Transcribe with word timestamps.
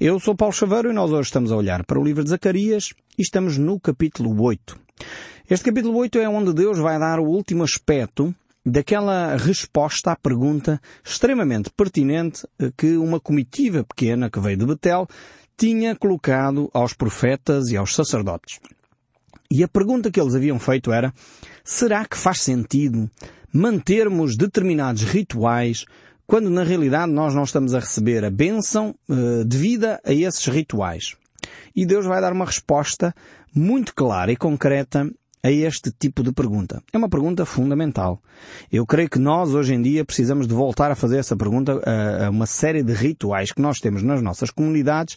Eu 0.00 0.20
sou 0.20 0.32
Paulo 0.32 0.54
Chaveiro 0.54 0.90
e 0.90 0.92
nós 0.92 1.10
hoje 1.10 1.26
estamos 1.26 1.50
a 1.50 1.56
olhar 1.56 1.84
para 1.84 1.98
o 1.98 2.04
livro 2.04 2.22
de 2.22 2.30
Zacarias 2.30 2.94
e 3.18 3.22
estamos 3.22 3.58
no 3.58 3.80
capítulo 3.80 4.40
8. 4.40 4.78
Este 5.50 5.64
capítulo 5.64 5.98
8 5.98 6.20
é 6.20 6.28
onde 6.28 6.52
Deus 6.52 6.78
vai 6.78 7.00
dar 7.00 7.18
o 7.18 7.24
último 7.24 7.64
aspecto 7.64 8.32
daquela 8.64 9.34
resposta 9.34 10.12
à 10.12 10.16
pergunta 10.16 10.80
extremamente 11.04 11.70
pertinente 11.76 12.46
que 12.76 12.96
uma 12.96 13.18
comitiva 13.18 13.82
pequena 13.82 14.30
que 14.30 14.38
veio 14.38 14.58
de 14.58 14.66
Betel 14.66 15.08
tinha 15.56 15.96
colocado 15.96 16.70
aos 16.72 16.94
profetas 16.94 17.70
e 17.70 17.76
aos 17.76 17.92
sacerdotes. 17.92 18.60
E 19.50 19.64
a 19.64 19.68
pergunta 19.68 20.12
que 20.12 20.20
eles 20.20 20.36
haviam 20.36 20.60
feito 20.60 20.92
era, 20.92 21.12
será 21.64 22.04
que 22.04 22.16
faz 22.16 22.40
sentido 22.42 23.10
mantermos 23.52 24.36
determinados 24.36 25.02
rituais 25.02 25.86
quando 26.28 26.50
na 26.50 26.62
realidade 26.62 27.10
nós 27.10 27.34
não 27.34 27.42
estamos 27.42 27.74
a 27.74 27.80
receber 27.80 28.22
a 28.22 28.30
bênção 28.30 28.94
uh, 29.08 29.42
devida 29.46 29.98
a 30.04 30.12
esses 30.12 30.44
rituais? 30.46 31.16
E 31.74 31.86
Deus 31.86 32.04
vai 32.04 32.20
dar 32.20 32.34
uma 32.34 32.44
resposta 32.44 33.14
muito 33.54 33.94
clara 33.94 34.30
e 34.30 34.36
concreta 34.36 35.10
a 35.42 35.50
este 35.50 35.90
tipo 35.90 36.22
de 36.22 36.30
pergunta. 36.30 36.82
É 36.92 36.98
uma 36.98 37.08
pergunta 37.08 37.46
fundamental. 37.46 38.20
Eu 38.70 38.84
creio 38.84 39.08
que 39.08 39.18
nós 39.18 39.54
hoje 39.54 39.72
em 39.72 39.80
dia 39.80 40.04
precisamos 40.04 40.46
de 40.46 40.52
voltar 40.52 40.90
a 40.90 40.94
fazer 40.94 41.16
essa 41.16 41.34
pergunta 41.34 41.80
a 42.26 42.28
uma 42.28 42.44
série 42.44 42.82
de 42.82 42.92
rituais 42.92 43.50
que 43.50 43.62
nós 43.62 43.78
temos 43.78 44.02
nas 44.02 44.20
nossas 44.20 44.50
comunidades 44.50 45.16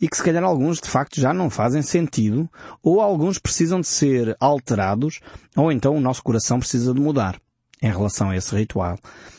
e 0.00 0.06
que 0.06 0.16
se 0.16 0.22
calhar 0.22 0.44
alguns 0.44 0.80
de 0.80 0.88
facto 0.88 1.20
já 1.20 1.34
não 1.34 1.50
fazem 1.50 1.82
sentido 1.82 2.48
ou 2.84 3.00
alguns 3.00 3.40
precisam 3.40 3.80
de 3.80 3.88
ser 3.88 4.36
alterados 4.38 5.18
ou 5.56 5.72
então 5.72 5.96
o 5.96 6.00
nosso 6.00 6.22
coração 6.22 6.60
precisa 6.60 6.94
de 6.94 7.00
mudar 7.00 7.40
em 7.82 7.90
relação 7.90 8.30
a 8.30 8.36
esse 8.36 8.54
ritual. 8.54 8.98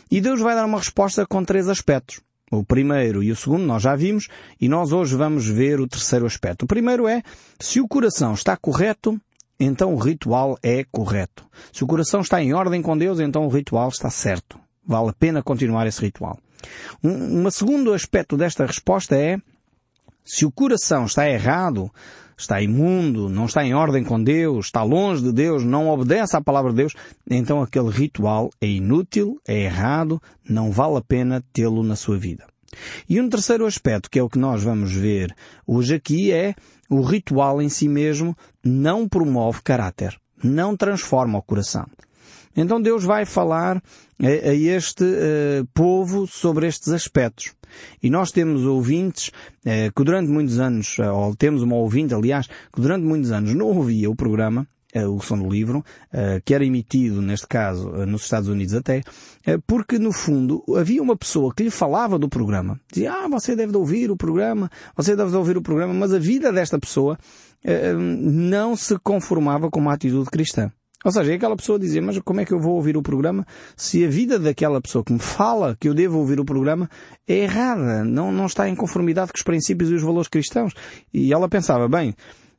E 0.09 0.22
Deus 0.22 0.41
vai 0.41 0.55
dar 0.55 0.66
uma 0.66 0.78
resposta 0.78 1.26
com 1.26 1.44
três 1.44 1.68
aspectos. 1.68 2.22
O 2.50 2.64
primeiro 2.64 3.22
e 3.22 3.32
o 3.32 3.36
segundo 3.36 3.66
nós 3.66 3.84
já 3.84 3.95
vimos 3.95 4.30
e 4.59 4.70
nós 4.70 4.94
hoje 4.94 5.16
vamos 5.16 5.45
ver 5.48 5.82
o 5.82 5.88
terceiro 5.88 6.26
aspecto. 6.26 6.64
O 6.64 6.68
primeiro 6.68 7.08
é 7.08 7.22
se 7.59 7.81
o 7.81 7.88
coração 7.88 8.34
está 8.34 8.56
correto, 8.56 9.20
então 9.59 9.94
o 9.94 9.98
ritual 9.98 10.58
é 10.64 10.86
correto. 10.89 11.45
Se 11.73 11.84
o 11.84 11.88
coração 11.88 12.22
está 12.22 12.42
em 12.42 12.53
ordem 12.53 12.81
com 12.81 12.98
Deus, 12.98 13.20
então 13.20 13.45
o 13.45 13.50
ritual 13.50 13.89
está 13.89 14.09
certo. 14.09 14.58
Vale 14.86 15.09
a 15.09 15.14
pena 15.14 15.44
continuar 15.44 15.88
esse 15.88 16.02
ritual. 16.02 16.39
Um, 17.04 17.45
um 17.45 17.52
segundo 17.52 17.94
aspecto 17.94 18.38
desta 18.38 18.66
resposta 18.66 19.16
é 19.16 19.38
se 20.23 20.45
o 20.45 20.52
coração 20.52 21.06
está 21.06 21.30
errado, 21.30 21.92
está 22.38 22.61
imundo, 22.61 23.30
não 23.30 23.45
está 23.45 23.66
em 23.66 23.73
ordem 23.73 24.03
com 24.03 24.21
Deus, 24.21 24.67
está 24.67 24.83
longe 24.83 25.23
de 25.23 25.31
Deus, 25.31 25.63
não 25.63 25.89
obedece 25.89 26.38
à 26.38 26.41
palavra 26.41 26.71
de 26.71 26.77
Deus, 26.77 26.93
então 27.30 27.61
aquele 27.61 27.89
ritual 27.89 28.52
é 28.61 28.67
inútil, 28.67 29.41
é 29.47 29.63
errado, 29.63 30.21
não 30.47 30.71
vale 30.71 30.97
a 30.97 31.02
pena 31.02 31.43
tê-lo 31.52 31.81
na 31.83 31.95
sua 31.95 32.17
vida. 32.17 32.45
E 33.09 33.19
um 33.19 33.27
terceiro 33.27 33.65
aspecto, 33.65 34.09
que 34.09 34.19
é 34.19 34.23
o 34.23 34.30
que 34.30 34.38
nós 34.38 34.61
vamos 34.61 34.91
ver 34.91 35.33
hoje 35.65 35.95
aqui, 35.95 36.31
é 36.31 36.53
o 36.89 37.02
ritual 37.02 37.61
em 37.61 37.69
si 37.69 37.88
mesmo 37.88 38.38
não 38.63 39.08
promove 39.08 39.61
caráter, 39.63 40.17
não 40.43 40.77
transforma 40.77 41.39
o 41.39 41.41
coração. 41.41 41.85
Então 42.55 42.81
Deus 42.81 43.03
vai 43.03 43.25
falar 43.25 43.81
a, 44.19 44.53
este 44.53 45.03
uh, 45.03 45.67
povo 45.73 46.25
sobre 46.25 46.67
estes 46.67 46.89
aspectos. 46.89 47.53
E 48.02 48.09
nós 48.09 48.31
temos 48.31 48.66
ouvintes 48.66 49.30
uh, 49.30 49.94
que 49.95 50.03
durante 50.03 50.30
muitos 50.30 50.59
anos, 50.59 50.97
uh, 51.00 51.14
ou 51.14 51.36
temos 51.36 51.61
uma 51.61 51.75
ouvinte, 51.75 52.14
aliás, 52.14 52.47
que 52.47 52.81
durante 52.81 53.06
muitos 53.06 53.31
anos 53.31 53.53
não 53.53 53.67
ouvia 53.67 54.09
o 54.09 54.16
programa, 54.16 54.67
o 54.95 55.22
som 55.22 55.38
do 55.38 55.47
livro, 55.47 55.83
que 56.44 56.55
era 56.55 56.66
emitido, 56.66 57.22
neste 57.22 57.45
caso, 57.45 57.88
nos 58.08 58.23
Estados 58.23 58.50
Unidos 58.50 58.73
até, 58.73 59.03
porque 59.67 60.00
no 60.00 60.11
fundo 60.11 60.64
havia 60.75 61.03
uma 61.03 61.16
pessoa 61.16 61.53
que 61.53 61.61
lhe 61.61 61.70
falava 61.70 62.17
do 62.17 62.28
programa. 62.28 62.80
Dizia, 62.92 63.11
ah, 63.11 63.28
você 63.28 63.55
deve 63.55 63.73
de 63.73 63.78
ouvir 63.78 64.09
o 64.09 64.17
programa, 64.17 64.72
você 64.95 65.16
deve 65.16 65.30
de 65.30 65.36
ouvir 65.36 65.55
o 65.55 65.61
programa, 65.61 65.94
mas 65.94 66.14
a 66.14 66.17
vida 66.17 66.52
desta 66.52 66.80
pessoa 66.80 67.16
não 68.00 68.75
se 68.75 68.98
conformava 68.98 69.70
com 69.70 69.80
uma 69.80 69.94
atitude 69.94 70.31
cristã. 70.31 70.72
Ou 71.08 71.11
seja, 71.13 71.33
aquela 71.33 71.55
pessoa 71.55 71.80
dizia, 71.80 72.02
mas 72.02 72.19
como 72.19 72.42
é 72.42 72.45
que 72.45 72.52
eu 72.52 72.59
vou 72.59 72.76
ouvir 72.76 72.98
o 72.98 73.02
programa 73.02 73.48
se 73.77 74.04
a 74.04 74.09
vida 74.09 74.37
daquela 74.37 74.82
pessoa 74.82 75.05
que 75.05 75.14
me 75.14 75.20
fala 75.20 75.73
que 75.80 75.87
eu 75.87 75.93
devo 75.93 76.17
ouvir 76.17 76.37
o 76.37 76.43
programa 76.43 76.89
é 77.26 77.43
errada, 77.43 78.04
não, 78.04 78.30
não 78.30 78.45
está 78.45 78.67
em 78.67 78.76
conformidade 78.76 79.32
com 79.32 79.37
os 79.37 79.42
princípios 79.42 79.89
e 79.89 79.93
os 79.93 80.04
valores 80.04 80.27
cristãos? 80.27 80.73
E 81.14 81.32
ela 81.32 81.48
pensava, 81.48 81.87
bem, 81.87 82.14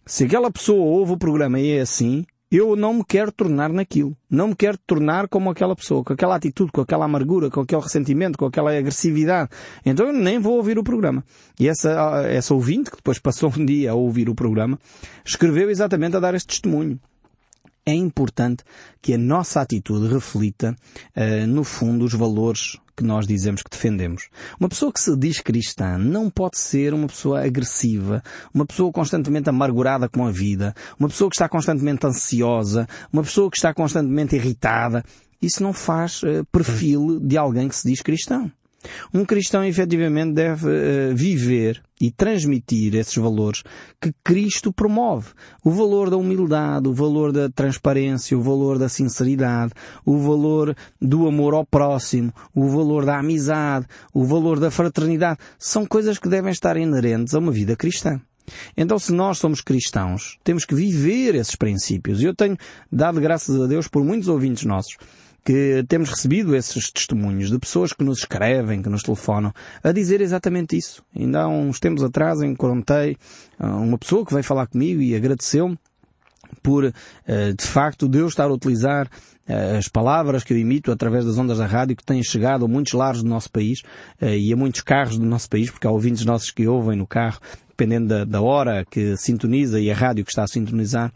se 0.07 0.25
aquela 0.25 0.51
pessoa 0.51 0.83
ouve 0.83 1.13
o 1.13 1.19
programa 1.19 1.61
e 1.61 1.73
é 1.73 1.83
assim, 1.83 2.25
eu 2.51 2.75
não 2.75 2.95
me 2.95 3.05
quero 3.05 3.31
tornar 3.31 3.71
naquilo. 3.71 4.17
Não 4.31 4.49
me 4.49 4.57
quero 4.57 4.79
tornar 4.79 5.29
como 5.29 5.51
aquela 5.51 5.77
pessoa, 5.77 6.03
com 6.03 6.15
aquela 6.15 6.35
atitude, 6.35 6.73
com 6.73 6.81
aquela 6.81 7.05
amargura, 7.05 7.51
com 7.51 7.61
aquele 7.61 7.83
ressentimento, 7.83 8.39
com 8.39 8.47
aquela 8.47 8.75
agressividade. 8.75 9.51
Então 9.85 10.07
eu 10.07 10.13
nem 10.15 10.39
vou 10.39 10.57
ouvir 10.57 10.79
o 10.79 10.83
programa. 10.83 11.23
E 11.61 11.69
essa, 11.69 12.23
essa 12.27 12.55
ouvinte, 12.55 12.91
que 12.91 12.97
depois 12.97 13.19
passou 13.19 13.53
um 13.55 13.67
dia 13.67 13.91
a 13.91 13.95
ouvir 13.95 14.31
o 14.31 14.35
programa, 14.35 14.79
escreveu 15.23 15.69
exatamente 15.69 16.17
a 16.17 16.21
dar 16.21 16.35
este 16.35 16.47
testemunho 16.47 16.99
é 17.89 17.95
importante 17.95 18.63
que 19.01 19.15
a 19.15 19.19
nossa 19.19 19.61
atitude 19.61 20.13
reflita, 20.13 20.77
uh, 21.17 21.47
no 21.47 21.65
fundo, 21.65 22.05
os 22.05 22.13
valores 22.13 22.77
que 22.95 23.03
nós 23.03 23.27
dizemos 23.27 23.63
que 23.63 23.71
defendemos. 23.71 24.29
Uma 24.59 24.69
pessoa 24.69 24.93
que 24.93 25.01
se 25.01 25.17
diz 25.17 25.41
cristã 25.41 25.97
não 25.97 26.29
pode 26.29 26.59
ser 26.59 26.93
uma 26.93 27.07
pessoa 27.07 27.45
agressiva, 27.45 28.23
uma 28.53 28.67
pessoa 28.67 28.93
constantemente 28.93 29.49
amargurada 29.49 30.09
com 30.09 30.27
a 30.27 30.31
vida, 30.31 30.75
uma 30.99 31.09
pessoa 31.09 31.31
que 31.31 31.37
está 31.37 31.49
constantemente 31.49 32.07
ansiosa, 32.07 32.87
uma 33.13 33.23
pessoa 33.23 33.51
que 33.51 33.57
está 33.57 33.73
constantemente 33.73 34.37
irritada. 34.37 35.05
Isso 35.41 35.63
não 35.63 35.73
faz 35.73 36.23
uh, 36.25 36.45
perfil 36.53 37.21
de 37.21 37.39
alguém 37.39 37.69
que 37.69 37.77
se 37.77 37.89
diz 37.89 38.03
cristão. 38.03 38.51
Um 39.13 39.25
cristão 39.25 39.65
efetivamente 39.65 40.35
deve 40.35 40.67
uh, 40.67 41.15
viver 41.15 41.83
e 42.01 42.11
transmitir 42.11 42.95
esses 42.95 43.17
valores 43.17 43.63
que 44.01 44.13
Cristo 44.25 44.73
promove. 44.73 45.31
O 45.65 45.71
valor 45.71 46.11
da 46.11 46.17
humildade, 46.17 46.89
o 46.89 46.93
valor 46.93 47.33
da 47.33 47.49
transparência, 47.49 48.39
o 48.39 48.43
valor 48.43 48.79
da 48.79 48.89
sinceridade, 48.89 49.73
o 50.05 50.19
valor 50.19 50.77
do 51.01 51.27
amor 51.27 51.55
ao 51.55 51.67
próximo, 51.67 52.33
o 52.55 52.69
valor 52.69 53.05
da 53.05 53.19
amizade, 53.19 53.87
o 54.15 54.25
valor 54.25 54.61
da 54.61 54.71
fraternidade. 54.71 55.39
São 55.59 55.85
coisas 55.85 56.19
que 56.19 56.29
devem 56.29 56.53
estar 56.53 56.77
inerentes 56.77 57.35
a 57.35 57.39
uma 57.39 57.53
vida 57.53 57.77
cristã. 57.77 58.21
Então, 58.77 58.99
se 58.99 59.13
nós 59.13 59.39
somos 59.39 59.61
cristãos, 59.61 60.39
temos 60.43 60.65
que 60.65 60.75
viver 60.75 61.35
esses 61.35 61.55
princípios. 61.55 62.23
Eu 62.23 62.35
tenho 62.35 62.57
dado 62.91 63.21
graças 63.21 63.61
a 63.61 63.67
Deus 63.67 63.89
por 63.89 64.03
muitos 64.05 64.29
ouvintes 64.29 64.65
nossos 64.65 64.97
que 65.45 65.85
temos 65.89 66.11
recebido 66.11 66.55
esses 66.55 66.91
testemunhos 66.91 67.51
de 67.51 67.59
pessoas 67.59 67.93
que 67.93 68.05
nos 68.05 68.19
escrevem, 68.19 68.83
que 68.83 68.89
nos 68.89 69.03
telefonam, 69.03 69.53
a 69.83 69.93
dizer 69.93 70.21
exatamente 70.21 70.77
isso. 70.77 71.03
Ainda 71.17 71.43
há 71.43 71.49
uns 71.49 71.81
tempos 71.81 72.03
atrás 72.03 72.43
encontrei 72.43 73.17
ah, 73.59 73.77
uma 73.77 73.97
pessoa 73.97 74.27
que 74.27 74.33
veio 74.33 74.45
falar 74.45 74.67
comigo 74.67 75.01
e 75.01 75.17
agradeceu-me 75.17 75.79
por, 76.63 76.85
ah, 76.85 76.93
de 77.57 77.65
facto, 77.65 78.09
Deus 78.09 78.33
estar 78.33 78.45
a 78.45 78.53
utilizar 78.53 79.09
ah, 79.49 79.79
as 79.79 79.89
palavras 79.89 80.45
que 80.45 80.53
eu 80.53 80.59
imito 80.59 80.93
através 80.93 81.25
das 81.25 81.39
ondas 81.39 81.59
da 81.59 81.67
rádio 81.67 81.97
que 81.97 82.05
têm 82.05 82.23
chegado 82.23 82.67
a 82.67 82.69
muitos 82.69 82.93
lares 82.93 83.23
do 83.23 83.29
nosso 83.29 83.51
país 83.51 83.83
e 84.21 84.53
a 84.53 84.57
muitos 84.57 84.83
carros 84.83 85.19
do 85.19 85.25
nosso 85.25 85.49
país, 85.49 85.71
porque 85.71 85.87
há 85.87 85.91
ouvintes 85.91 86.27
nossos 86.27 86.51
que 86.51 86.67
ouvem 86.67 86.97
no 86.99 87.07
carro 87.07 87.41
dependendo 87.71 88.09
da, 88.09 88.25
da, 88.25 88.43
hora 88.43 88.85
que 88.85 89.17
sintoniza 89.17 89.79
e 89.79 89.89
a 89.89 89.95
rádio 89.95 90.25
que 90.25 90.33
está 90.33 90.43
a 90.43 90.49
sintonizar. 90.49 91.13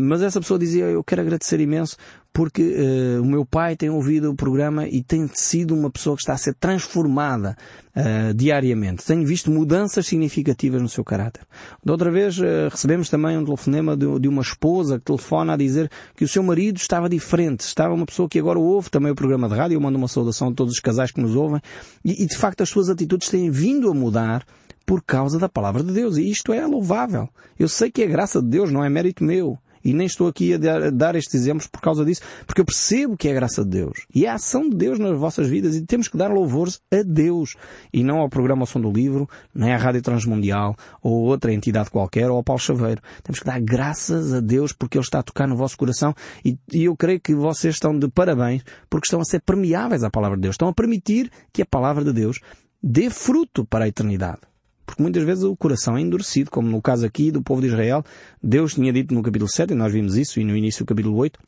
Mas 0.00 0.20
essa 0.20 0.40
pessoa 0.40 0.58
dizia, 0.58 0.86
eu 0.86 1.04
quero 1.04 1.22
agradecer 1.22 1.60
imenso 1.60 1.96
porque 2.32 2.62
uh, 2.62 3.22
o 3.22 3.26
meu 3.26 3.44
pai 3.44 3.76
tem 3.76 3.90
ouvido 3.90 4.30
o 4.30 4.34
programa 4.34 4.88
e 4.88 5.02
tem 5.02 5.28
sido 5.34 5.74
uma 5.74 5.90
pessoa 5.90 6.16
que 6.16 6.22
está 6.22 6.32
a 6.32 6.38
ser 6.38 6.54
transformada 6.54 7.56
uh, 7.94 8.32
diariamente. 8.32 9.04
Tenho 9.04 9.26
visto 9.26 9.50
mudanças 9.50 10.06
significativas 10.06 10.80
no 10.80 10.88
seu 10.88 11.04
caráter. 11.04 11.42
Da 11.84 11.92
outra 11.92 12.10
vez 12.10 12.38
uh, 12.38 12.68
recebemos 12.70 13.10
também 13.10 13.36
um 13.36 13.44
telefonema 13.44 13.94
de, 13.94 14.18
de, 14.18 14.28
uma 14.28 14.40
esposa 14.40 14.98
que 14.98 15.04
telefona 15.04 15.52
a 15.52 15.56
dizer 15.56 15.90
que 16.16 16.24
o 16.24 16.28
seu 16.28 16.42
marido 16.42 16.78
estava 16.78 17.08
diferente, 17.08 17.60
estava 17.60 17.92
uma 17.92 18.06
pessoa 18.06 18.28
que 18.28 18.38
agora 18.38 18.58
ouve 18.58 18.90
também 18.90 19.12
o 19.12 19.14
programa 19.14 19.48
de 19.48 19.54
rádio. 19.54 19.76
Eu 19.76 19.80
mando 19.80 19.98
uma 19.98 20.08
saudação 20.08 20.48
a 20.48 20.52
todos 20.54 20.72
os 20.72 20.80
casais 20.80 21.10
que 21.10 21.20
nos 21.20 21.36
ouvem 21.36 21.60
e, 22.02 22.22
e 22.22 22.26
de 22.26 22.36
facto 22.36 22.62
as 22.62 22.68
suas 22.70 22.88
atitudes 22.88 23.28
têm 23.28 23.50
vindo 23.50 23.90
a 23.90 23.94
mudar 23.94 24.46
por 24.86 25.02
causa 25.02 25.38
da 25.38 25.48
palavra 25.48 25.82
de 25.82 25.92
Deus. 25.92 26.16
E 26.16 26.30
isto 26.30 26.52
é 26.52 26.66
louvável. 26.66 27.28
Eu 27.58 27.68
sei 27.68 27.90
que 27.90 28.02
é 28.02 28.06
graça 28.06 28.40
de 28.40 28.48
Deus, 28.48 28.72
não 28.72 28.82
é 28.82 28.88
mérito 28.88 29.22
meu. 29.22 29.58
E 29.84 29.92
nem 29.92 30.06
estou 30.06 30.28
aqui 30.28 30.54
a 30.54 30.90
dar 30.90 31.14
estes 31.16 31.34
exemplos 31.34 31.66
por 31.66 31.80
causa 31.80 32.04
disso, 32.04 32.22
porque 32.46 32.60
eu 32.60 32.64
percebo 32.64 33.16
que 33.16 33.28
é 33.28 33.32
a 33.32 33.34
graça 33.34 33.64
de 33.64 33.70
Deus. 33.70 34.06
E 34.14 34.26
é 34.26 34.28
a 34.28 34.34
ação 34.34 34.68
de 34.68 34.76
Deus 34.76 34.98
nas 34.98 35.18
vossas 35.18 35.48
vidas 35.48 35.74
e 35.76 35.84
temos 35.84 36.08
que 36.08 36.16
dar 36.16 36.30
louvores 36.30 36.80
a 36.92 37.02
Deus. 37.02 37.54
E 37.92 38.02
não 38.02 38.18
ao 38.18 38.28
programa 38.28 38.66
Som 38.66 38.80
do 38.80 38.90
Livro, 38.90 39.28
nem 39.54 39.72
à 39.72 39.76
Rádio 39.76 40.02
Transmundial, 40.02 40.76
ou 41.02 41.24
outra 41.24 41.52
entidade 41.52 41.90
qualquer, 41.90 42.30
ou 42.30 42.36
ao 42.36 42.44
Paulo 42.44 42.60
Chaveiro. 42.60 43.02
Temos 43.22 43.40
que 43.40 43.46
dar 43.46 43.60
graças 43.60 44.32
a 44.32 44.40
Deus 44.40 44.72
porque 44.72 44.98
Ele 44.98 45.04
está 45.04 45.20
a 45.20 45.22
tocar 45.22 45.46
no 45.46 45.56
vosso 45.56 45.76
coração 45.76 46.14
e, 46.44 46.58
e 46.72 46.84
eu 46.84 46.96
creio 46.96 47.20
que 47.20 47.34
vocês 47.34 47.74
estão 47.74 47.98
de 47.98 48.08
parabéns 48.08 48.62
porque 48.88 49.06
estão 49.06 49.20
a 49.20 49.24
ser 49.24 49.40
permeáveis 49.40 50.02
à 50.02 50.10
palavra 50.10 50.36
de 50.36 50.42
Deus. 50.42 50.54
Estão 50.54 50.68
a 50.68 50.72
permitir 50.72 51.30
que 51.52 51.62
a 51.62 51.66
palavra 51.66 52.04
de 52.04 52.12
Deus 52.12 52.40
dê 52.82 53.10
fruto 53.10 53.64
para 53.64 53.84
a 53.84 53.88
eternidade. 53.88 54.40
Porque 54.84 55.02
muitas 55.02 55.22
vezes 55.22 55.44
o 55.44 55.56
coração 55.56 55.96
é 55.96 56.00
endurecido, 56.00 56.50
como 56.50 56.68
no 56.68 56.82
caso 56.82 57.06
aqui 57.06 57.30
do 57.30 57.42
povo 57.42 57.60
de 57.60 57.68
Israel. 57.68 58.04
Deus 58.42 58.74
tinha 58.74 58.92
dito 58.92 59.14
no 59.14 59.22
capítulo 59.22 59.50
7, 59.50 59.72
e 59.72 59.76
nós 59.76 59.92
vimos 59.92 60.16
isso, 60.16 60.40
e 60.40 60.44
no 60.44 60.56
início 60.56 60.84
do 60.84 60.88
capítulo 60.88 61.16
8, 61.16 61.38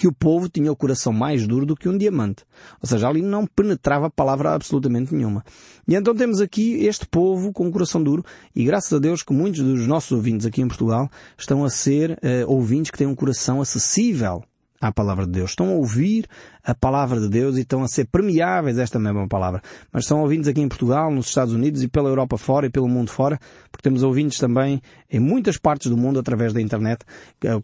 que 0.00 0.06
o 0.06 0.12
povo 0.12 0.48
tinha 0.48 0.72
o 0.72 0.76
coração 0.76 1.12
mais 1.12 1.46
duro 1.46 1.66
do 1.66 1.76
que 1.76 1.88
um 1.88 1.96
diamante. 1.96 2.44
Ou 2.80 2.88
seja, 2.88 3.08
ali 3.08 3.20
não 3.20 3.46
penetrava 3.46 4.10
palavra 4.10 4.54
absolutamente 4.54 5.14
nenhuma. 5.14 5.44
E 5.86 5.94
então 5.94 6.14
temos 6.14 6.40
aqui 6.40 6.84
este 6.86 7.06
povo 7.06 7.52
com 7.52 7.68
o 7.68 7.70
coração 7.70 8.02
duro 8.02 8.24
e 8.54 8.64
graças 8.64 8.92
a 8.92 8.98
Deus 8.98 9.22
que 9.22 9.32
muitos 9.32 9.60
dos 9.60 9.86
nossos 9.86 10.12
ouvintes 10.12 10.46
aqui 10.46 10.62
em 10.62 10.68
Portugal 10.68 11.10
estão 11.36 11.64
a 11.64 11.70
ser 11.70 12.12
uh, 12.12 12.50
ouvintes 12.50 12.90
que 12.90 12.98
têm 12.98 13.06
um 13.06 13.14
coração 13.14 13.60
acessível 13.60 14.42
à 14.80 14.90
palavra 14.90 15.26
de 15.26 15.32
Deus. 15.32 15.50
Estão 15.50 15.68
a 15.68 15.74
ouvir 15.74 16.26
a 16.64 16.74
palavra 16.74 17.20
de 17.20 17.28
Deus 17.28 17.56
e 17.56 17.60
estão 17.60 17.82
a 17.82 17.88
ser 17.88 18.06
permeáveis 18.06 18.78
esta 18.78 18.98
mesma 18.98 19.26
palavra. 19.28 19.62
Mas 19.92 20.06
são 20.06 20.20
ouvintes 20.20 20.48
aqui 20.48 20.60
em 20.60 20.68
Portugal, 20.68 21.10
nos 21.10 21.28
Estados 21.28 21.54
Unidos 21.54 21.82
e 21.82 21.88
pela 21.88 22.08
Europa 22.08 22.36
fora 22.36 22.66
e 22.66 22.70
pelo 22.70 22.88
mundo 22.88 23.10
fora, 23.10 23.38
porque 23.70 23.82
temos 23.82 24.02
ouvintes 24.02 24.38
também 24.38 24.80
em 25.10 25.18
muitas 25.18 25.56
partes 25.56 25.90
do 25.90 25.96
mundo 25.96 26.20
através 26.20 26.52
da 26.52 26.60
internet, 26.60 27.04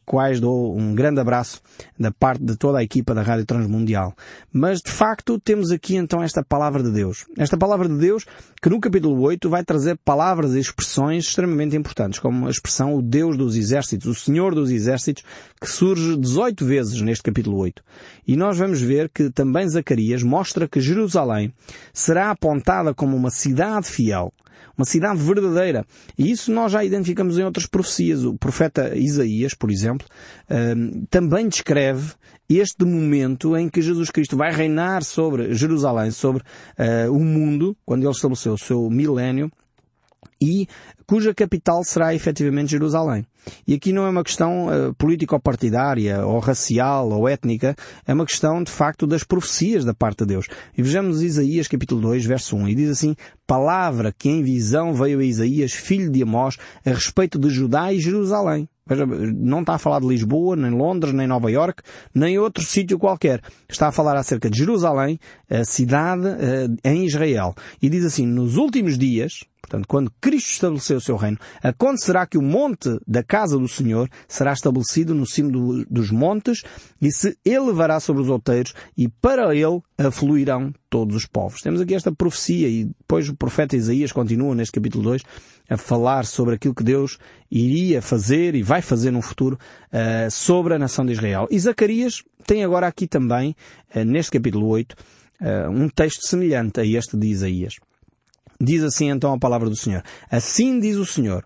quais 0.05 0.41
dou 0.41 0.77
um 0.77 0.95
grande 0.95 1.21
abraço 1.21 1.61
da 1.99 2.11
parte 2.11 2.43
de 2.43 2.57
toda 2.57 2.79
a 2.79 2.83
equipa 2.83 3.15
da 3.15 3.23
Rádio 3.23 3.47
Transmundial. 3.47 4.15
Mas 4.53 4.81
de 4.81 4.91
facto 4.91 5.39
temos 5.39 5.71
aqui 5.71 5.97
então 5.97 6.23
esta 6.23 6.43
palavra 6.43 6.83
de 6.83 6.91
Deus. 6.91 7.27
Esta 7.39 7.57
palavra 7.57 7.89
de 7.89 7.97
Deus 7.97 8.25
que 8.61 8.69
no 8.69 8.81
capítulo 8.81 9.21
8 9.21 9.49
vai 9.49 9.65
trazer 9.65 9.97
palavras 10.05 10.55
e 10.55 10.59
expressões 10.59 11.27
extremamente 11.27 11.77
importantes, 11.77 12.19
como 12.19 12.47
a 12.47 12.51
expressão 12.51 12.97
o 12.97 13.03
Deus 13.03 13.37
dos 13.37 13.55
exércitos, 13.55 14.07
o 14.07 14.15
Senhor 14.15 14.55
dos 14.55 14.71
exércitos, 14.71 15.23
que 15.61 15.69
surge 15.69 16.17
18 16.17 16.65
vezes 16.65 17.01
neste 17.01 17.23
capítulo 17.23 17.59
8. 17.59 17.83
E 18.27 18.37
nós 18.37 18.59
vamos 18.59 18.81
ver 18.87 19.11
que 19.11 19.31
também 19.31 19.69
Zacarias 19.69 20.23
mostra 20.23 20.69
que 20.69 20.81
Jerusalém 20.81 21.53
será 21.93 22.31
apontada 22.31 22.95
como 22.95 23.17
uma 23.17 23.31
cidade 23.31 23.89
fiel, 23.89 24.33
uma 24.77 24.85
cidade 24.85 25.21
verdadeira. 25.21 25.85
E 26.19 26.31
isso 26.31 26.53
nós 26.53 26.73
já 26.73 26.85
identificamos 26.85 27.39
em 27.39 27.45
outras 27.45 27.67
profecias. 27.67 28.25
O 28.25 28.37
profeta 28.37 28.97
Isaías, 28.97 29.55
por 29.55 29.71
exemplo, 29.71 30.07
hum, 30.51 31.05
também 31.11 31.49
descreve 31.49 32.13
este 32.49 32.85
momento 32.85 33.57
em 33.57 33.69
que 33.69 33.83
Jesus 33.83 34.11
Cristo 34.11 34.37
vai 34.37 34.53
reinar 34.53 35.03
sobre 35.03 35.53
Jerusalém, 35.53 36.11
sobre 36.11 36.43
uh, 36.79 37.13
o 37.13 37.19
mundo, 37.19 37.77
quando 37.85 38.05
ele 38.05 38.13
estabeleceu 38.13 38.53
o 38.53 38.59
seu 38.59 38.89
milénio, 38.89 39.51
e 40.41 40.69
cuja 41.07 41.35
capital 41.35 41.85
será 41.85 42.15
efetivamente 42.15 42.73
Jerusalém. 42.73 43.25
E 43.67 43.75
aqui 43.75 43.93
não 43.93 44.05
é 44.07 44.11
uma 44.11 44.25
questão 44.25 44.67
uh, 44.67 44.93
político-partidária, 44.95 46.27
ou 46.27 46.41
racial, 46.41 47.11
ou 47.11 47.29
étnica, 47.29 47.77
é 48.07 48.13
uma 48.13 48.27
questão 48.27 48.63
de 48.63 48.73
facto 48.73 49.07
das 49.07 49.23
profecias 49.23 49.85
da 49.85 49.95
parte 49.95 50.19
de 50.19 50.27
Deus. 50.27 50.49
E 50.77 50.83
vejamos 50.83 51.23
Isaías 51.23 51.69
capítulo 51.69 52.01
2, 52.01 52.25
verso 52.25 52.57
1, 52.57 52.69
e 52.69 52.75
diz 52.75 52.91
assim, 52.91 53.15
palavra 53.47 54.13
que 54.13 54.29
em 54.29 54.43
visão 54.43 54.93
veio 54.93 55.21
a 55.21 55.25
Isaías, 55.25 55.73
filho 55.73 56.11
de 56.11 56.23
Amós, 56.23 56.57
a 56.85 56.91
respeito 56.91 57.39
de 57.39 57.49
Judá 57.51 57.93
e 57.93 58.01
Jerusalém. 58.01 58.69
Veja, 58.89 59.05
não 59.05 59.61
está 59.61 59.75
a 59.75 59.79
falar 59.79 60.01
de 60.01 60.07
Lisboa, 60.07 60.55
nem 60.55 60.71
Londres, 60.71 61.13
nem 61.13 61.27
Nova 61.27 61.51
York, 61.51 61.83
nem 62.15 62.39
outro 62.39 62.63
sítio 62.63 63.01
qualquer. 63.01 63.43
Está 63.69 63.89
a 63.89 63.93
falar 63.93 64.17
acerca 64.17 64.49
de 64.49 64.59
Jerusalém, 64.59 65.19
a 65.51 65.65
cidade 65.65 66.27
uh, 66.27 66.77
em 66.85 67.05
Israel. 67.05 67.53
E 67.83 67.89
diz 67.89 68.05
assim, 68.05 68.27
nos 68.27 68.57
últimos 68.57 68.97
dias, 68.97 69.41
Portanto, 69.67 69.89
quando 69.89 70.13
Cristo 70.21 70.53
estabeleceu 70.53 70.96
o 70.97 71.01
seu 71.01 71.17
reino, 71.17 71.39
acontecerá 71.63 72.27
que 72.27 72.39
o 72.39 72.43
monte 72.43 72.99
da 73.07 73.23
casa 73.23 73.59
do 73.59 73.69
Senhor 73.69 74.09
será 74.29 74.53
estabelecido 74.53 75.15
no 75.15 75.27
cimo 75.27 75.51
do, 75.51 75.85
dos 75.87 76.11
montes 76.11 76.63
e 77.01 77.11
se 77.11 77.37
elevará 77.45 78.01
sobre 78.01 78.23
os 78.23 78.29
outeiros 78.29 78.75
e 78.97 79.09
para 79.09 79.55
ele 79.55 79.81
afluirão 79.99 80.73
todos 80.91 81.17
os 81.17 81.27
povos. 81.27 81.61
Temos 81.61 81.81
aqui 81.81 81.95
esta 81.95 82.13
profecia 82.13 82.69
e 82.69 82.85
depois 82.85 83.29
o 83.29 83.37
profeta 83.37 83.77
Isaías 83.77 84.13
continua 84.13 84.55
neste 84.55 84.73
capítulo 84.73 85.05
2 85.05 85.23
a 85.69 85.77
falar 85.77 86.25
sobre 86.25 86.55
aquilo 86.55 86.75
que 86.75 86.85
Deus 86.85 87.19
iria 87.51 88.01
fazer 88.01 88.55
e 88.55 88.63
vai 88.63 88.81
fazer 88.81 89.11
no 89.11 89.21
futuro 89.21 89.59
uh, 89.93 90.31
sobre 90.31 90.75
a 90.75 90.79
nação 90.79 91.05
de 91.05 91.13
Israel. 91.13 91.47
E 91.51 91.59
Zacarias 91.59 92.23
tem 92.47 92.65
agora 92.65 92.87
aqui 92.87 93.07
também, 93.07 93.55
uh, 93.95 94.05
neste 94.05 94.33
capítulo 94.33 94.67
8, 94.69 94.93
uh, 94.93 94.97
eh, 95.41 95.69
um 95.69 95.89
texto 95.89 96.27
semelhante 96.27 96.81
a 96.81 96.87
este 96.87 97.17
de 97.17 97.27
Isaías. 97.27 97.75
Diz 98.61 98.83
assim 98.83 99.11
então 99.11 99.33
a 99.33 99.39
palavra 99.39 99.69
do 99.69 99.77
Senhor. 99.77 100.03
Assim 100.31 100.81
diz 100.81 100.97
o 100.97 101.07
Senhor. 101.07 101.45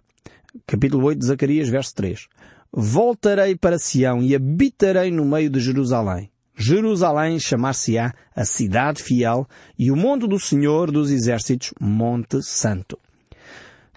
Capítulo 0.66 1.06
8 1.06 1.18
de 1.18 1.26
Zacarias, 1.26 1.68
verso 1.68 1.94
3. 1.94 2.26
Voltarei 2.72 3.56
para 3.56 3.78
Sião 3.78 4.22
e 4.22 4.34
habitarei 4.34 5.10
no 5.10 5.24
meio 5.24 5.50
de 5.50 5.60
Jerusalém. 5.60 6.30
Jerusalém 6.56 7.38
chamar-se-á 7.38 8.12
a 8.36 8.44
cidade 8.44 9.02
fiel 9.02 9.46
e 9.78 9.90
o 9.90 9.96
monte 9.96 10.28
do 10.28 10.38
Senhor 10.38 10.90
dos 10.90 11.10
exércitos, 11.10 11.72
Monte 11.80 12.42
Santo. 12.42 12.98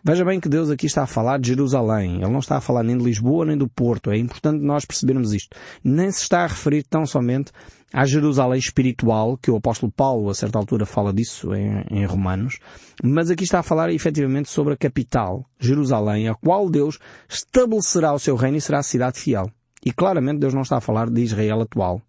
Veja 0.06 0.26
bem 0.26 0.38
que 0.38 0.50
Deus 0.50 0.70
aqui 0.70 0.86
está 0.86 1.04
a 1.04 1.08
falar 1.08 1.40
de 1.40 1.48
Jerusalém. 1.48 2.16
Ele 2.16 2.30
não 2.30 2.40
está 2.40 2.58
a 2.58 2.62
falar 2.62 2.84
nem 2.84 2.98
de 2.98 3.06
Lisboa 3.06 3.46
nem 3.46 3.58
do 3.58 3.70
Porto. 3.70 4.12
É 4.12 4.18
importante 4.18 4.62
nós 4.62 4.84
percebermos 4.84 5.32
isto. 5.34 5.56
Nem 5.82 6.12
se 6.12 6.24
está 6.24 6.44
a 6.44 6.48
referir 6.48 6.84
tão 6.84 7.06
somente 7.06 7.54
à 7.94 8.06
Jerusalém 8.06 8.60
espiritual, 8.60 9.38
que 9.38 9.50
o 9.50 9.56
apóstolo 9.56 9.90
Paulo 9.92 10.30
a 10.30 10.34
certa 10.34 10.58
altura 10.58 10.86
fala 10.86 11.14
disso 11.14 11.56
em, 11.56 11.86
em 11.90 12.06
Romanos, 12.06 12.60
mas 13.02 13.30
aqui 13.30 13.46
está 13.46 13.60
a 13.60 13.64
falar 13.64 13.94
efetivamente 13.94 14.50
sobre 14.50 14.74
a 14.74 14.78
capital, 14.78 15.46
Jerusalém, 15.58 16.28
a 16.28 16.36
qual 16.36 16.70
Deus 16.70 17.00
estabelecerá 17.30 18.12
o 18.12 18.20
seu 18.20 18.36
reino 18.36 18.58
e 18.58 18.62
será 18.62 18.80
a 18.80 18.84
cidade 18.84 19.18
fiel. 19.18 19.50
E 19.86 19.94
claramente 19.94 20.40
Deus 20.40 20.54
não 20.54 20.64
está 20.64 20.78
a 20.78 20.82
falar 20.82 21.10
de 21.10 21.22
Israel 21.22 21.62
atual. 21.62 22.02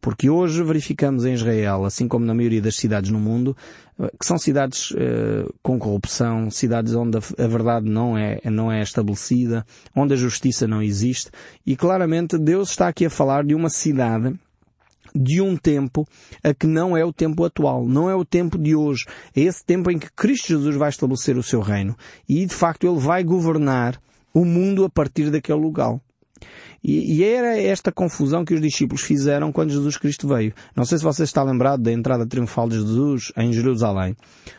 Porque 0.00 0.30
hoje 0.30 0.62
verificamos 0.62 1.24
em 1.24 1.34
Israel, 1.34 1.84
assim 1.84 2.08
como 2.08 2.24
na 2.24 2.34
maioria 2.34 2.62
das 2.62 2.76
cidades 2.76 3.10
no 3.10 3.20
mundo, 3.20 3.56
que 4.18 4.26
são 4.26 4.38
cidades 4.38 4.92
uh, 4.92 5.52
com 5.62 5.78
corrupção, 5.78 6.50
cidades 6.50 6.94
onde 6.94 7.18
a, 7.18 7.44
a, 7.44 7.46
verdade 7.46 7.88
não 7.90 8.16
é, 8.16 8.40
não 8.44 8.72
é 8.72 8.80
estabelecida, 8.80 9.64
onde 9.94 10.14
a 10.14 10.16
justiça 10.16 10.66
não 10.66 10.82
existe, 10.82 11.30
e 11.66 11.76
claramente 11.76 12.38
Deus 12.38 12.70
está 12.70 12.88
aqui 12.88 13.06
a 13.06 13.10
falar 13.10 13.44
de 13.44 13.54
uma 13.54 13.68
cidade 13.68 14.34
de 15.14 15.40
um 15.40 15.56
tempo 15.56 16.06
a 16.42 16.54
que 16.54 16.66
não 16.66 16.96
é 16.96 17.04
o 17.04 17.12
tempo 17.12 17.44
atual, 17.44 17.86
não 17.86 18.08
é 18.08 18.14
o 18.14 18.24
tempo 18.24 18.56
de 18.56 18.74
hoje. 18.74 19.06
É 19.34 19.40
esse 19.40 19.64
tempo 19.64 19.90
em 19.90 19.98
que 19.98 20.10
Cristo 20.12 20.48
Jesus 20.48 20.76
vai 20.76 20.88
estabelecer 20.88 21.36
o 21.36 21.42
seu 21.42 21.60
reino 21.60 21.96
e 22.28 22.46
de 22.46 22.54
facto 22.54 22.86
ele 22.86 22.98
vai 22.98 23.24
governar 23.24 24.00
o 24.32 24.44
mundo 24.44 24.84
a 24.84 24.88
partir 24.88 25.30
daquele 25.30 25.58
lugar. 25.58 25.98
E, 26.82 27.18
e, 27.18 27.24
era 27.24 27.60
esta 27.60 27.92
confusão 27.92 28.44
que 28.44 28.54
os 28.54 28.60
discípulos 28.60 29.02
fizeram 29.02 29.52
quando 29.52 29.70
Jesus 29.70 29.96
Cristo 29.96 30.26
veio. 30.26 30.54
Não 30.74 30.84
sei 30.84 30.98
se 30.98 31.04
você 31.04 31.24
está 31.24 31.42
lembrado 31.42 31.82
da 31.82 31.92
entrada 31.92 32.26
triunfal 32.26 32.68
de 32.68 32.76
Jesus 32.76 33.32
em 33.36 33.52
Jerusalém. 33.52 34.16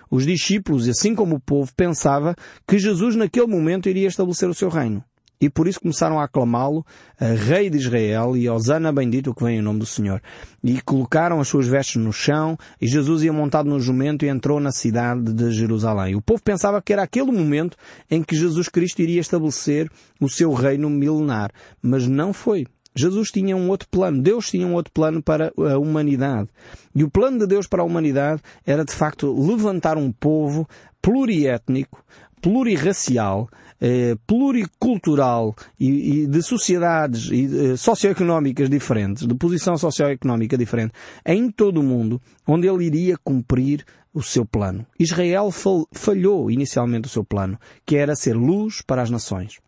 Os 0.10 0.25
discípulos, 0.25 0.88
assim 0.88 1.16
como 1.16 1.36
o 1.36 1.39
povo, 1.39 1.72
pensava 1.75 2.36
que 2.68 2.78
Jesus 2.78 3.16
naquele 3.16 3.48
momento 3.48 3.89
iria 3.89 4.07
estabelecer 4.07 4.50
o 4.50 4.54
seu 4.54 4.69
reino. 4.69 5.04
E 5.42 5.50
por 5.50 5.68
isso 5.68 5.82
começaram 5.82 6.20
a 6.20 6.26
aclamá-lo, 6.26 6.86
Rei 7.20 7.68
de 7.70 7.78
Israel, 7.78 8.38
e 8.38 8.48
Osana 8.48 8.92
bendito 8.92 9.34
que 9.34 9.44
vem 9.44 9.58
em 9.58 9.62
nome 9.62 9.80
do 9.80 9.86
Senhor. 9.88 10.22
E 10.64 10.80
colocaram 10.82 11.42
as 11.42 11.48
suas 11.48 11.68
vestes 11.68 11.96
no 11.96 12.14
chão, 12.14 12.56
e 12.80 12.88
Jesus 12.88 13.24
ia 13.24 13.34
montado 13.34 13.68
no 13.68 13.80
jumento 13.80 14.24
e 14.24 14.30
entrou 14.30 14.60
na 14.60 14.72
cidade 14.72 15.34
de 15.34 15.52
Jerusalém. 15.52 16.16
O 16.16 16.22
povo 16.22 16.44
pensava 16.44 16.80
que 16.80 16.94
era 16.94 17.02
aquele 17.02 17.32
momento 17.32 17.76
em 18.10 18.22
que 18.22 18.36
Jesus 18.36 18.70
Cristo 18.70 19.02
iria 19.02 19.20
estabelecer 19.20 19.90
o 20.19 20.30
seu 20.30 20.54
reino 20.54 20.90
milenar. 20.90 21.52
Mas 21.81 22.07
não 22.07 22.31
foi. 22.31 22.68
Jesus 22.94 23.31
tinha 23.31 23.56
um 23.56 23.69
outro 23.69 23.88
plano, 23.90 24.21
Deus 24.21 24.50
tinha 24.50 24.68
um 24.68 24.74
outro 24.74 24.92
plano 24.92 25.24
para 25.24 25.54
a 25.57 25.78
humanidade. 25.80 26.50
E 26.94 27.04
o 27.04 27.10
plano 27.10 27.40
de 27.40 27.48
Deus 27.48 27.66
para 27.66 27.81
a 27.81 27.86
humanidade 27.86 28.42
era 28.66 28.83
de 28.83 28.92
facto 28.92 29.33
levantar 29.33 29.98
um 29.98 30.12
povo 30.12 30.68
pluriétnico, 31.02 32.04
plurirracial, 32.42 33.48
eh, 33.80 34.16
pluricultural 34.26 35.56
e, 35.80 36.28
de 36.28 36.42
sociedades 36.42 37.30
eh, 37.31 37.78
socioeconómicas 37.78 38.69
diferentes, 38.69 39.28
de 39.28 39.36
posição 39.36 39.78
socioeconómica 39.78 40.57
diferente, 40.57 40.94
em 41.26 41.52
todo 41.52 41.80
o 41.80 41.83
mundo, 41.83 42.21
onde 42.48 42.68
ele 42.68 42.86
iria 42.86 43.18
cumprir 43.24 43.86
o 44.14 44.21
seu 44.21 44.45
plano. 44.45 44.86
Israel 45.00 45.50
falhou 45.94 46.52
inicialmente 46.52 47.07
o 47.07 47.12
seu 47.12 47.24
plano, 47.24 47.57
que 47.86 47.95
era 47.95 48.16
ser 48.16 48.36
luz 48.36 48.81
para 48.81 49.02
as 49.02 49.10
nações. 49.10 49.60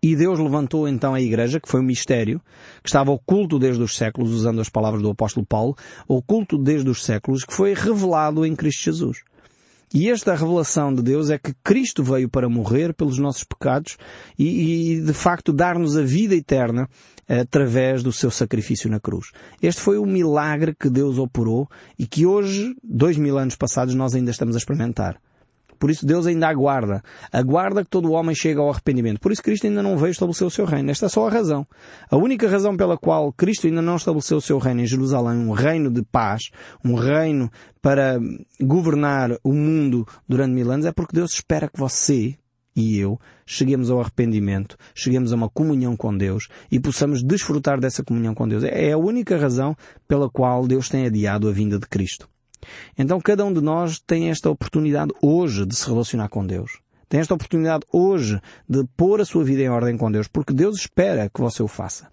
E 0.00 0.14
Deus 0.14 0.38
levantou 0.38 0.88
então 0.88 1.12
a 1.12 1.20
igreja, 1.20 1.58
que 1.58 1.68
foi 1.68 1.80
um 1.80 1.84
mistério, 1.84 2.40
que 2.82 2.88
estava 2.88 3.10
oculto 3.10 3.58
desde 3.58 3.82
os 3.82 3.96
séculos, 3.96 4.30
usando 4.30 4.60
as 4.60 4.68
palavras 4.68 5.02
do 5.02 5.10
apóstolo 5.10 5.44
Paulo, 5.44 5.76
oculto 6.06 6.56
desde 6.56 6.88
os 6.88 7.04
séculos, 7.04 7.44
que 7.44 7.52
foi 7.52 7.74
revelado 7.74 8.46
em 8.46 8.54
Cristo 8.54 8.84
Jesus. 8.84 9.24
E 9.92 10.10
esta 10.10 10.34
revelação 10.34 10.94
de 10.94 11.02
Deus 11.02 11.30
é 11.30 11.38
que 11.38 11.54
Cristo 11.64 12.02
veio 12.02 12.28
para 12.28 12.48
morrer 12.48 12.92
pelos 12.92 13.18
nossos 13.18 13.44
pecados 13.44 13.96
e, 14.38 14.96
e 14.96 15.00
de 15.00 15.12
facto 15.12 15.52
dar-nos 15.52 15.96
a 15.96 16.02
vida 16.02 16.34
eterna 16.34 16.88
através 17.26 18.02
do 18.02 18.12
seu 18.12 18.30
sacrifício 18.30 18.90
na 18.90 19.00
cruz. 19.00 19.32
Este 19.62 19.80
foi 19.80 19.98
o 19.98 20.06
milagre 20.06 20.74
que 20.78 20.90
Deus 20.90 21.18
operou 21.18 21.68
e 21.98 22.06
que 22.06 22.26
hoje, 22.26 22.74
dois 22.82 23.16
mil 23.16 23.38
anos 23.38 23.56
passados, 23.56 23.94
nós 23.94 24.14
ainda 24.14 24.30
estamos 24.30 24.54
a 24.54 24.58
experimentar. 24.58 25.20
Por 25.78 25.90
isso 25.90 26.04
Deus 26.04 26.26
ainda 26.26 26.48
aguarda. 26.48 27.02
Aguarda 27.32 27.84
que 27.84 27.90
todo 27.90 28.12
homem 28.12 28.34
chegue 28.34 28.58
ao 28.58 28.70
arrependimento. 28.70 29.20
Por 29.20 29.32
isso 29.32 29.42
Cristo 29.42 29.66
ainda 29.66 29.82
não 29.82 29.96
veio 29.96 30.10
estabelecer 30.10 30.46
o 30.46 30.50
seu 30.50 30.64
reino. 30.64 30.90
Esta 30.90 31.06
é 31.06 31.08
só 31.08 31.26
a 31.26 31.30
razão. 31.30 31.66
A 32.10 32.16
única 32.16 32.48
razão 32.48 32.76
pela 32.76 32.96
qual 32.96 33.32
Cristo 33.32 33.66
ainda 33.66 33.82
não 33.82 33.96
estabeleceu 33.96 34.38
o 34.38 34.42
seu 34.42 34.58
reino 34.58 34.80
em 34.80 34.86
Jerusalém, 34.86 35.38
um 35.38 35.52
reino 35.52 35.90
de 35.90 36.02
paz, 36.02 36.50
um 36.84 36.94
reino 36.94 37.50
para 37.80 38.18
governar 38.60 39.36
o 39.42 39.52
mundo 39.52 40.06
durante 40.28 40.52
mil 40.52 40.70
anos, 40.70 40.86
é 40.86 40.92
porque 40.92 41.14
Deus 41.14 41.32
espera 41.32 41.68
que 41.68 41.78
você 41.78 42.36
e 42.78 42.98
eu 42.98 43.18
cheguemos 43.44 43.90
ao 43.90 44.00
arrependimento, 44.00 44.76
cheguemos 44.94 45.32
a 45.32 45.36
uma 45.36 45.48
comunhão 45.48 45.96
com 45.96 46.16
Deus 46.16 46.48
e 46.70 46.78
possamos 46.78 47.24
desfrutar 47.24 47.80
dessa 47.80 48.04
comunhão 48.04 48.34
com 48.34 48.46
Deus. 48.46 48.62
É 48.62 48.92
a 48.92 48.98
única 48.98 49.36
razão 49.36 49.76
pela 50.06 50.30
qual 50.30 50.66
Deus 50.66 50.88
tem 50.88 51.06
adiado 51.06 51.48
a 51.48 51.52
vinda 51.52 51.78
de 51.78 51.86
Cristo. 51.88 52.28
Então 52.96 53.20
cada 53.20 53.44
um 53.44 53.52
de 53.52 53.60
nós 53.60 53.98
tem 53.98 54.30
esta 54.30 54.50
oportunidade 54.50 55.12
hoje 55.22 55.64
de 55.64 55.74
se 55.74 55.86
relacionar 55.86 56.28
com 56.28 56.46
Deus. 56.46 56.80
Tem 57.08 57.20
esta 57.20 57.34
oportunidade 57.34 57.84
hoje 57.92 58.40
de 58.68 58.84
pôr 58.96 59.20
a 59.20 59.24
sua 59.24 59.42
vida 59.42 59.62
em 59.62 59.68
ordem 59.68 59.96
com 59.96 60.12
Deus, 60.12 60.28
porque 60.28 60.52
Deus 60.52 60.76
espera 60.76 61.30
que 61.30 61.40
você 61.40 61.62
o 61.62 61.68
faça 61.68 62.08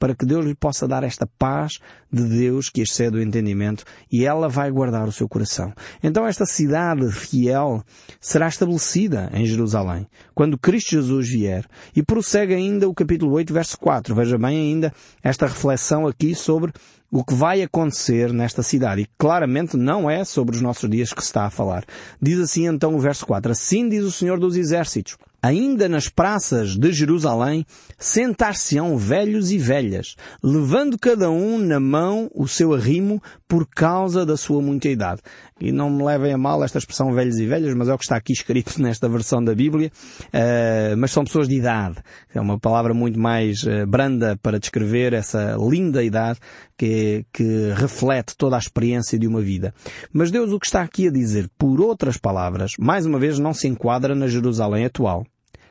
para 0.00 0.14
que 0.14 0.24
Deus 0.24 0.46
lhe 0.46 0.54
possa 0.54 0.88
dar 0.88 1.04
esta 1.04 1.26
paz 1.38 1.78
de 2.10 2.24
Deus 2.24 2.70
que 2.70 2.80
excede 2.80 3.18
o 3.18 3.22
entendimento 3.22 3.84
e 4.10 4.24
ela 4.24 4.48
vai 4.48 4.70
guardar 4.70 5.06
o 5.06 5.12
seu 5.12 5.28
coração. 5.28 5.72
Então 6.02 6.26
esta 6.26 6.46
cidade 6.46 7.12
fiel 7.12 7.84
será 8.18 8.48
estabelecida 8.48 9.30
em 9.34 9.44
Jerusalém, 9.44 10.08
quando 10.34 10.58
Cristo 10.58 10.92
Jesus 10.92 11.28
vier. 11.28 11.66
E 11.94 12.02
prossegue 12.02 12.54
ainda 12.54 12.88
o 12.88 12.94
capítulo 12.94 13.32
8, 13.32 13.52
verso 13.52 13.78
4. 13.78 14.14
Veja 14.14 14.38
bem 14.38 14.58
ainda 14.58 14.92
esta 15.22 15.46
reflexão 15.46 16.06
aqui 16.06 16.34
sobre 16.34 16.72
o 17.12 17.22
que 17.22 17.34
vai 17.34 17.60
acontecer 17.60 18.32
nesta 18.32 18.62
cidade. 18.62 19.02
E 19.02 19.08
claramente 19.18 19.76
não 19.76 20.08
é 20.08 20.24
sobre 20.24 20.56
os 20.56 20.62
nossos 20.62 20.88
dias 20.88 21.12
que 21.12 21.20
se 21.20 21.28
está 21.28 21.44
a 21.44 21.50
falar. 21.50 21.84
Diz 22.22 22.40
assim 22.40 22.66
então 22.66 22.94
o 22.94 22.98
verso 22.98 23.26
4. 23.26 23.52
Assim 23.52 23.86
diz 23.86 24.02
o 24.04 24.12
Senhor 24.12 24.40
dos 24.40 24.56
Exércitos 24.56 25.18
ainda 25.42 25.88
nas 25.88 26.08
praças 26.08 26.76
de 26.76 26.92
Jerusalém, 26.92 27.64
sentar-se-ão 27.98 28.96
velhos 28.96 29.50
e 29.50 29.58
velhas, 29.58 30.16
levando 30.42 30.98
cada 30.98 31.30
um 31.30 31.58
na 31.58 31.80
mão 31.80 32.30
o 32.34 32.46
seu 32.46 32.74
arrimo 32.74 33.22
por 33.48 33.66
causa 33.66 34.24
da 34.24 34.36
sua 34.36 34.60
muita 34.60 34.88
idade. 34.88 35.22
E 35.60 35.70
não 35.70 35.90
me 35.90 36.02
levem 36.02 36.32
a 36.32 36.38
mal 36.38 36.64
esta 36.64 36.78
expressão 36.78 37.12
velhos 37.12 37.38
e 37.38 37.46
velhas, 37.46 37.74
mas 37.74 37.88
é 37.88 37.94
o 37.94 37.98
que 37.98 38.04
está 38.04 38.16
aqui 38.16 38.32
escrito 38.32 38.80
nesta 38.82 39.08
versão 39.08 39.42
da 39.44 39.54
Bíblia. 39.54 39.92
Uh, 40.26 40.96
mas 40.96 41.10
são 41.10 41.24
pessoas 41.24 41.46
de 41.46 41.56
idade. 41.56 41.96
É 42.34 42.40
uma 42.40 42.58
palavra 42.58 42.94
muito 42.94 43.18
mais 43.18 43.62
uh, 43.64 43.86
branda 43.86 44.38
para 44.42 44.58
descrever 44.58 45.12
essa 45.12 45.56
linda 45.58 46.02
idade 46.02 46.38
que, 46.78 47.26
que 47.32 47.72
reflete 47.76 48.36
toda 48.36 48.56
a 48.56 48.58
experiência 48.58 49.18
de 49.18 49.26
uma 49.26 49.40
vida. 49.40 49.74
Mas 50.12 50.30
Deus 50.30 50.50
o 50.52 50.58
que 50.58 50.66
está 50.66 50.80
aqui 50.82 51.08
a 51.08 51.12
dizer, 51.12 51.50
por 51.58 51.80
outras 51.80 52.16
palavras, 52.16 52.72
mais 52.78 53.04
uma 53.04 53.18
vez 53.18 53.38
não 53.38 53.52
se 53.52 53.68
enquadra 53.68 54.14
na 54.14 54.28
Jerusalém 54.28 54.86
atual. 54.86 55.26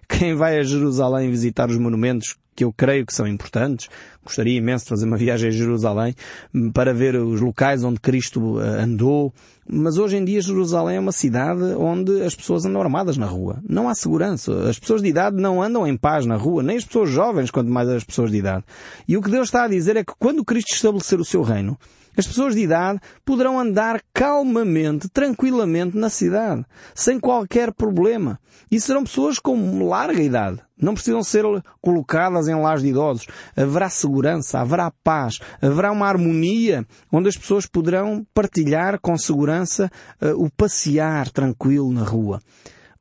Quem 0.08 0.36
vai 0.36 0.58
a 0.58 0.64
Jerusalém 0.64 1.30
visitar 1.30 1.70
os 1.70 1.78
monumentos 1.78 2.36
que 2.60 2.66
eu 2.66 2.74
creio 2.74 3.06
que 3.06 3.14
são 3.14 3.26
importantes. 3.26 3.88
Gostaria 4.22 4.58
imenso 4.58 4.84
de 4.84 4.90
fazer 4.90 5.06
uma 5.06 5.16
viagem 5.16 5.48
a 5.48 5.52
Jerusalém 5.52 6.14
hum, 6.54 6.70
para 6.74 6.94
ver 6.94 7.16
os 7.16 7.40
locais 7.40 7.86
onde 7.86 8.02
Cristo 8.02 8.60
eh, 8.60 8.82
andou. 8.82 9.34
Mas 9.66 9.98
hoje 9.98 10.18
em 10.18 10.26
dia 10.26 10.42
Jerusalém 10.42 10.98
é 10.98 11.00
uma 11.00 11.14
cidade 11.14 11.64
onde 11.78 12.22
as 12.22 12.36
pessoas 12.36 12.66
andam 12.66 12.82
armadas 12.82 13.16
na 13.16 13.28
rua. 13.28 13.62
Não 13.66 13.88
há 13.88 13.96
segurança. 13.96 14.68
As 14.70 14.78
pessoas 14.78 15.02
de 15.02 15.08
idade 15.08 15.38
não 15.38 15.64
andam 15.64 15.88
em 15.88 15.96
paz 15.96 16.26
na 16.26 16.36
rua, 16.36 16.62
nem 16.62 16.76
as 16.76 16.84
pessoas 16.84 17.10
jovens, 17.10 17.50
quanto 17.50 17.72
mais 17.72 17.88
as 17.88 18.04
pessoas 18.04 18.30
de 18.30 18.40
idade. 18.40 18.66
E 19.08 19.16
o 19.16 19.22
que 19.22 19.32
Deus 19.32 19.48
está 19.48 19.64
a 19.64 19.70
dizer 19.70 19.96
é 19.96 20.04
que 20.04 20.12
quando 20.20 20.44
Cristo 20.44 20.74
estabelecer 20.74 21.18
o 21.18 21.26
seu 21.26 21.42
reino, 21.42 21.80
as 22.20 22.28
pessoas 22.28 22.54
de 22.54 22.62
idade 22.62 23.00
poderão 23.24 23.60
andar 23.60 24.02
calmamente, 24.14 25.08
tranquilamente 25.08 25.98
na 25.98 26.10
cidade, 26.10 26.66
sem 26.94 27.20
qualquer 27.20 27.74
problema. 27.74 28.40
E 28.70 28.80
serão 28.80 29.04
pessoas 29.04 29.40
com 29.40 29.88
larga 29.88 30.22
idade. 30.22 30.60
Não 30.78 30.94
precisam 30.94 31.24
ser 31.24 31.44
colocadas 31.82 32.48
em 32.48 32.56
lares 32.56 32.84
de 32.84 32.90
idosos. 32.90 33.26
Haverá 33.56 33.90
segurança, 33.90 34.60
haverá 34.60 34.92
paz, 35.04 35.40
haverá 35.62 35.92
uma 35.92 36.08
harmonia 36.08 36.86
onde 37.12 37.30
as 37.30 37.38
pessoas 37.38 37.66
poderão 37.66 38.26
partilhar 38.34 39.00
com 39.00 39.18
segurança 39.18 39.90
uh, 40.22 40.44
o 40.44 40.50
passear 40.52 41.30
tranquilo 41.30 41.92
na 41.92 42.04
rua. 42.04 42.42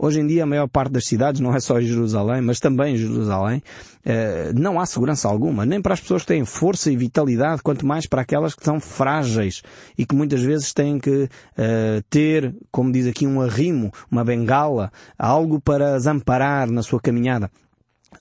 Hoje 0.00 0.21
em 0.21 0.26
dia 0.28 0.45
a 0.45 0.47
maior 0.47 0.69
parte 0.69 0.93
das 0.93 1.07
cidades, 1.07 1.40
não 1.40 1.52
é 1.52 1.59
só 1.59 1.81
em 1.81 1.85
Jerusalém, 1.85 2.40
mas 2.40 2.61
também 2.61 2.95
em 2.95 2.97
Jerusalém, 2.97 3.61
eh, 4.05 4.52
não 4.55 4.78
há 4.78 4.87
segurança 4.87 5.26
alguma, 5.26 5.67
nem 5.67 5.83
para 5.83 5.93
as 5.93 6.00
pessoas 6.00 6.23
que 6.23 6.28
têm 6.28 6.45
força 6.45 6.88
e 6.88 6.97
vitalidade, 6.97 7.62
quanto 7.62 7.85
mais 7.85 8.07
para 8.07 8.23
aquelas 8.23 8.55
que 8.55 8.64
são 8.64 8.78
frágeis 8.78 9.61
e 9.99 10.07
que 10.07 10.14
muitas 10.14 10.40
vezes 10.40 10.73
têm 10.73 11.00
que 11.00 11.28
eh, 11.57 12.00
ter, 12.09 12.55
como 12.71 12.93
diz 12.93 13.09
aqui, 13.09 13.26
um 13.26 13.40
arrimo, 13.40 13.93
uma 14.09 14.25
bengala, 14.25 14.93
algo 15.19 15.61
para 15.61 15.97
as 15.97 16.07
amparar 16.07 16.71
na 16.71 16.85
sua 16.85 17.00
caminhada. 17.00 17.50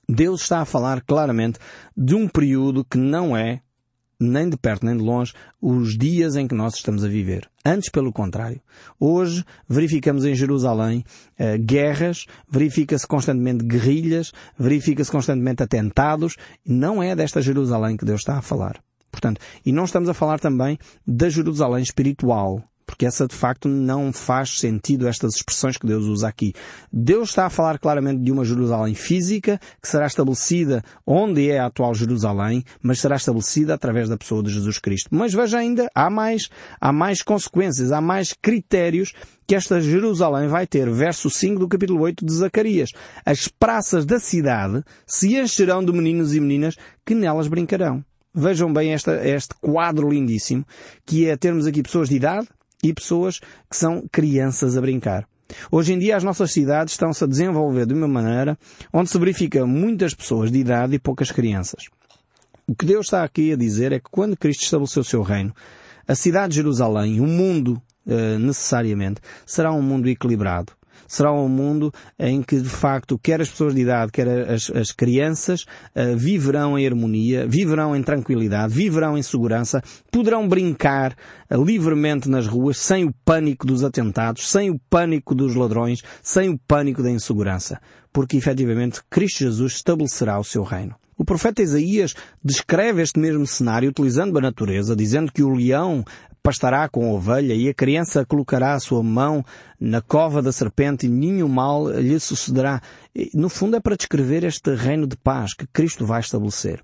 Deus 0.08 0.42
está 0.42 0.60
a 0.60 0.64
falar 0.64 1.00
claramente 1.02 1.60
de 1.96 2.16
um 2.16 2.26
período 2.26 2.84
que 2.84 2.98
não 2.98 3.36
é 3.36 3.60
nem 4.20 4.48
de 4.48 4.56
perto 4.56 4.84
nem 4.84 4.96
de 4.96 5.02
longe, 5.02 5.32
os 5.60 5.96
dias 5.96 6.36
em 6.36 6.48
que 6.48 6.54
nós 6.54 6.74
estamos 6.74 7.04
a 7.04 7.08
viver. 7.08 7.48
Antes, 7.64 7.88
pelo 7.88 8.12
contrário. 8.12 8.60
Hoje 8.98 9.44
verificamos 9.68 10.24
em 10.24 10.34
Jerusalém 10.34 11.04
uh, 11.38 11.58
guerras, 11.62 12.26
verifica-se 12.48 13.06
constantemente 13.06 13.64
guerrilhas, 13.64 14.32
verifica-se 14.58 15.10
constantemente 15.10 15.62
atentados. 15.62 16.36
Não 16.66 17.02
é 17.02 17.14
desta 17.14 17.40
Jerusalém 17.40 17.96
que 17.96 18.04
Deus 18.04 18.20
está 18.20 18.38
a 18.38 18.42
falar. 18.42 18.80
Portanto, 19.10 19.40
e 19.64 19.72
não 19.72 19.84
estamos 19.84 20.08
a 20.08 20.14
falar 20.14 20.38
também 20.38 20.78
da 21.06 21.28
Jerusalém 21.28 21.82
espiritual, 21.82 22.62
porque 22.88 23.04
essa 23.04 23.28
de 23.28 23.34
facto 23.34 23.68
não 23.68 24.10
faz 24.14 24.58
sentido 24.58 25.06
estas 25.06 25.34
expressões 25.36 25.76
que 25.76 25.86
Deus 25.86 26.06
usa 26.06 26.26
aqui. 26.26 26.54
Deus 26.90 27.28
está 27.28 27.44
a 27.44 27.50
falar 27.50 27.78
claramente 27.78 28.22
de 28.22 28.32
uma 28.32 28.46
Jerusalém 28.46 28.94
física 28.94 29.60
que 29.80 29.86
será 29.86 30.06
estabelecida 30.06 30.82
onde 31.06 31.50
é 31.50 31.58
a 31.58 31.66
atual 31.66 31.94
Jerusalém, 31.94 32.64
mas 32.82 32.98
será 32.98 33.16
estabelecida 33.16 33.74
através 33.74 34.08
da 34.08 34.16
pessoa 34.16 34.42
de 34.42 34.50
Jesus 34.50 34.78
Cristo. 34.78 35.10
Mas 35.12 35.34
veja 35.34 35.58
ainda, 35.58 35.86
há 35.94 36.08
mais, 36.08 36.48
há 36.80 36.90
mais 36.90 37.20
consequências, 37.20 37.92
há 37.92 38.00
mais 38.00 38.32
critérios 38.32 39.12
que 39.46 39.54
esta 39.54 39.82
Jerusalém 39.82 40.48
vai 40.48 40.66
ter. 40.66 40.90
Verso 40.90 41.28
5 41.28 41.60
do 41.60 41.68
capítulo 41.68 42.00
8 42.00 42.24
de 42.24 42.32
Zacarias. 42.32 42.90
As 43.22 43.48
praças 43.48 44.06
da 44.06 44.18
cidade 44.18 44.82
se 45.06 45.36
encherão 45.36 45.84
de 45.84 45.92
meninos 45.92 46.34
e 46.34 46.40
meninas 46.40 46.74
que 47.04 47.14
nelas 47.14 47.48
brincarão. 47.48 48.02
Vejam 48.34 48.72
bem 48.72 48.92
esta, 48.92 49.26
este 49.28 49.54
quadro 49.60 50.08
lindíssimo, 50.08 50.64
que 51.04 51.28
é 51.28 51.36
termos 51.36 51.66
aqui 51.66 51.82
pessoas 51.82 52.08
de 52.08 52.16
idade, 52.16 52.46
e 52.82 52.92
pessoas 52.92 53.40
que 53.68 53.76
são 53.76 54.04
crianças 54.10 54.76
a 54.76 54.80
brincar. 54.80 55.26
Hoje 55.70 55.94
em 55.94 55.98
dia 55.98 56.16
as 56.16 56.24
nossas 56.24 56.52
cidades 56.52 56.94
estão-se 56.94 57.24
a 57.24 57.26
desenvolver 57.26 57.86
de 57.86 57.94
uma 57.94 58.08
maneira 58.08 58.58
onde 58.92 59.10
se 59.10 59.18
verifica 59.18 59.66
muitas 59.66 60.14
pessoas 60.14 60.50
de 60.50 60.58
idade 60.58 60.94
e 60.94 60.98
poucas 60.98 61.32
crianças. 61.32 61.84
O 62.66 62.74
que 62.74 62.84
Deus 62.84 63.06
está 63.06 63.24
aqui 63.24 63.52
a 63.52 63.56
dizer 63.56 63.92
é 63.92 63.98
que 63.98 64.10
quando 64.10 64.36
Cristo 64.36 64.64
estabeleceu 64.64 65.00
o 65.00 65.04
seu 65.04 65.22
reino, 65.22 65.54
a 66.06 66.14
cidade 66.14 66.50
de 66.50 66.56
Jerusalém, 66.56 67.20
o 67.20 67.26
mundo, 67.26 67.80
eh, 68.06 68.38
necessariamente, 68.38 69.20
será 69.46 69.72
um 69.72 69.82
mundo 69.82 70.08
equilibrado 70.08 70.77
será 71.06 71.32
um 71.32 71.48
mundo 71.48 71.92
em 72.18 72.42
que, 72.42 72.60
de 72.60 72.68
facto, 72.68 73.18
quer 73.18 73.40
as 73.40 73.48
pessoas 73.48 73.74
de 73.74 73.82
idade, 73.82 74.12
quer 74.12 74.28
as, 74.50 74.70
as 74.70 74.92
crianças, 74.92 75.62
uh, 75.94 76.16
viverão 76.16 76.78
em 76.78 76.86
harmonia, 76.86 77.46
viverão 77.46 77.94
em 77.94 78.02
tranquilidade, 78.02 78.72
viverão 78.72 79.16
em 79.16 79.22
segurança, 79.22 79.82
poderão 80.10 80.48
brincar 80.48 81.16
uh, 81.50 81.62
livremente 81.62 82.28
nas 82.28 82.46
ruas, 82.46 82.78
sem 82.78 83.04
o 83.04 83.14
pânico 83.24 83.66
dos 83.66 83.84
atentados, 83.84 84.48
sem 84.48 84.70
o 84.70 84.78
pânico 84.90 85.34
dos 85.34 85.54
ladrões, 85.54 86.02
sem 86.22 86.48
o 86.48 86.58
pânico 86.58 87.02
da 87.02 87.10
insegurança. 87.10 87.80
Porque, 88.12 88.36
efetivamente, 88.36 89.00
Cristo 89.08 89.40
Jesus 89.40 89.74
estabelecerá 89.74 90.38
o 90.38 90.44
seu 90.44 90.62
reino. 90.62 90.94
O 91.18 91.24
profeta 91.24 91.60
Isaías 91.60 92.14
descreve 92.44 93.02
este 93.02 93.18
mesmo 93.18 93.44
cenário 93.44 93.90
utilizando 93.90 94.38
a 94.38 94.40
natureza, 94.40 94.94
dizendo 94.94 95.32
que 95.32 95.42
o 95.42 95.52
leão 95.52 96.04
pastará 96.48 96.88
com 96.88 97.04
a 97.04 97.12
ovelha 97.12 97.52
e 97.52 97.68
a 97.68 97.74
criança 97.74 98.24
colocará 98.24 98.72
a 98.72 98.80
sua 98.80 99.02
mão 99.02 99.44
na 99.78 100.00
cova 100.00 100.40
da 100.40 100.50
serpente 100.50 101.04
e 101.04 101.10
nenhum 101.10 101.46
mal 101.46 101.90
lhe 101.90 102.18
sucederá. 102.18 102.80
No 103.34 103.50
fundo 103.50 103.76
é 103.76 103.80
para 103.80 103.96
descrever 103.96 104.44
este 104.44 104.74
reino 104.74 105.06
de 105.06 105.14
paz 105.14 105.52
que 105.52 105.66
Cristo 105.66 106.06
vai 106.06 106.20
estabelecer. 106.20 106.82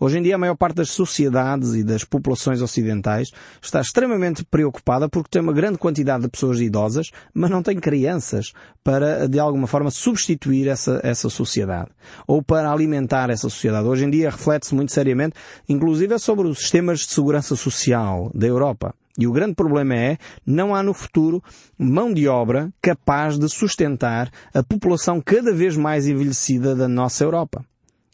Hoje 0.00 0.18
em 0.18 0.22
dia 0.22 0.36
a 0.36 0.38
maior 0.38 0.56
parte 0.56 0.76
das 0.76 0.88
sociedades 0.88 1.74
e 1.74 1.84
das 1.84 2.04
populações 2.04 2.62
ocidentais 2.62 3.30
está 3.60 3.82
extremamente 3.82 4.46
preocupada 4.46 5.10
porque 5.10 5.28
tem 5.30 5.42
uma 5.42 5.52
grande 5.52 5.76
quantidade 5.76 6.22
de 6.22 6.30
pessoas 6.30 6.58
idosas, 6.58 7.10
mas 7.34 7.50
não 7.50 7.62
tem 7.62 7.78
crianças 7.78 8.54
para, 8.82 9.28
de 9.28 9.38
alguma 9.38 9.66
forma, 9.66 9.90
substituir 9.90 10.68
essa, 10.68 11.00
essa 11.04 11.28
sociedade. 11.28 11.90
Ou 12.26 12.42
para 12.42 12.72
alimentar 12.72 13.28
essa 13.28 13.50
sociedade. 13.50 13.86
Hoje 13.86 14.06
em 14.06 14.10
dia 14.10 14.30
reflete-se 14.30 14.74
muito 14.74 14.90
seriamente, 14.90 15.34
inclusive 15.68 16.18
sobre 16.18 16.48
os 16.48 16.60
sistemas 16.60 17.00
de 17.00 17.12
segurança 17.12 17.54
social 17.54 18.30
da 18.34 18.46
Europa. 18.46 18.94
E 19.18 19.26
o 19.26 19.32
grande 19.32 19.54
problema 19.54 19.94
é, 19.94 20.18
não 20.46 20.74
há 20.74 20.82
no 20.82 20.94
futuro 20.94 21.42
mão 21.78 22.12
de 22.12 22.26
obra 22.26 22.72
capaz 22.80 23.38
de 23.38 23.48
sustentar 23.48 24.30
a 24.54 24.62
população 24.62 25.20
cada 25.20 25.52
vez 25.52 25.76
mais 25.76 26.06
envelhecida 26.06 26.74
da 26.74 26.88
nossa 26.88 27.22
Europa. 27.22 27.64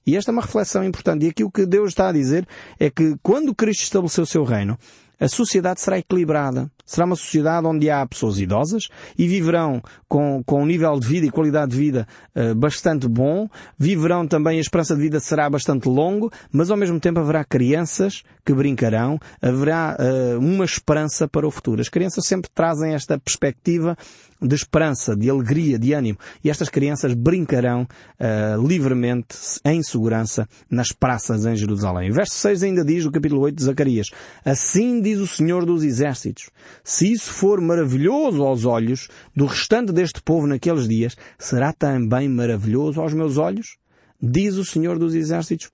E 0.05 0.17
esta 0.17 0.31
é 0.31 0.33
uma 0.33 0.43
reflexão 0.43 0.83
importante. 0.83 1.27
E 1.27 1.29
aqui 1.29 1.45
o 1.45 1.51
que 1.51 1.67
Deus 1.67 1.91
está 1.91 2.09
a 2.09 2.13
dizer 2.13 2.49
é 2.81 2.91
que 2.91 3.15
quando 3.23 3.55
Cristo 3.55 3.83
estabeleceu 3.83 4.25
o 4.25 4.27
seu 4.27 4.43
reino, 4.43 4.79
a 5.21 5.29
sociedade 5.29 5.81
será 5.81 5.99
equilibrada. 5.99 6.71
Será 6.87 7.05
uma 7.05 7.17
sociedade 7.17 7.67
onde 7.67 7.91
há 7.91 8.07
pessoas 8.07 8.39
idosas 8.39 8.85
e 9.19 9.27
viverão 9.27 9.83
com, 10.09 10.43
com 10.47 10.63
um 10.63 10.67
nível 10.67 10.99
de 10.99 11.07
vida 11.07 11.27
e 11.27 11.31
qualidade 11.31 11.73
de 11.73 11.77
vida 11.77 12.09
uh, 12.35 12.55
bastante 12.55 13.07
bom. 13.07 13.49
Viverão 13.79 14.27
também, 14.27 14.57
a 14.57 14.61
esperança 14.61 14.95
de 14.95 15.03
vida 15.03 15.21
será 15.21 15.51
bastante 15.51 15.89
longo, 15.89 16.31
mas 16.51 16.71
ao 16.71 16.77
mesmo 16.77 16.99
tempo 16.99 17.21
haverá 17.21 17.45
crianças 17.45 18.23
que 18.49 18.55
brincarão, 18.55 19.21
haverá 19.43 19.95
uh, 20.01 20.39
uma 20.39 20.65
esperança 20.65 21.29
para 21.29 21.47
o 21.47 21.51
futuro. 21.51 21.83
As 21.83 21.91
crianças 21.91 22.27
sempre 22.27 22.51
trazem 22.55 22.95
esta 22.95 23.19
perspectiva 23.19 23.95
de 24.41 24.55
esperança, 24.55 25.15
de 25.15 25.29
alegria, 25.29 25.79
de 25.79 25.93
ânimo. 25.93 26.19
E 26.43 26.49
estas 26.49 26.71
crianças 26.71 27.13
brincarão 27.13 27.83
uh, 27.83 28.67
livremente, 28.67 29.37
em 29.67 29.83
segurança, 29.83 30.49
nas 30.71 30.93
praças 30.93 31.45
em 31.45 31.55
Jerusalém. 31.57 32.11
O 32.11 32.15
verso 32.15 32.37
6 32.37 32.63
ainda 32.63 32.83
diz, 32.83 33.05
no 33.05 33.13
capítulo 33.13 33.43
8 33.43 33.55
de 33.55 33.65
Zacarias, 33.65 34.07
Assim 34.43 35.03
diz 35.03 35.19
o 35.19 35.27
Senhor 35.27 35.67
dos 35.67 35.85
Exércitos, 35.85 36.49
se 36.83 37.13
isso 37.13 37.31
for 37.31 37.61
maravilhoso 37.61 38.43
aos 38.43 38.65
olhos 38.65 39.09
do 39.37 39.45
restante 39.45 39.93
deste 39.93 40.23
povo 40.23 40.47
naqueles 40.47 40.89
dias, 40.89 41.15
será 41.39 41.71
também 41.75 42.31
maravilhoso 42.31 42.99
aos 42.99 43.13
meus 43.13 43.37
olhos? 43.37 43.77
Diz 44.19 44.55
o 44.55 44.65
Senhor 44.65 44.99
dos 44.99 45.15
Exércitos. 45.15 45.71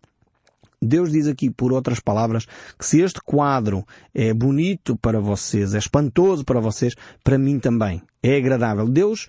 Deus 0.85 1.11
diz 1.11 1.26
aqui, 1.26 1.50
por 1.50 1.73
outras 1.73 2.00
palavras, 2.00 2.47
que 2.79 2.87
se 2.87 3.00
este 3.00 3.21
quadro 3.21 3.85
é 4.14 4.33
bonito 4.33 4.97
para 4.97 5.21
vocês, 5.21 5.75
é 5.75 5.79
espantoso 5.79 6.45
para 6.45 6.61
vocês, 6.61 6.95
para 7.23 7.38
mim 7.38 7.59
também 7.59 8.03
é 8.23 8.37
agradável. 8.37 8.88
Deus 8.88 9.29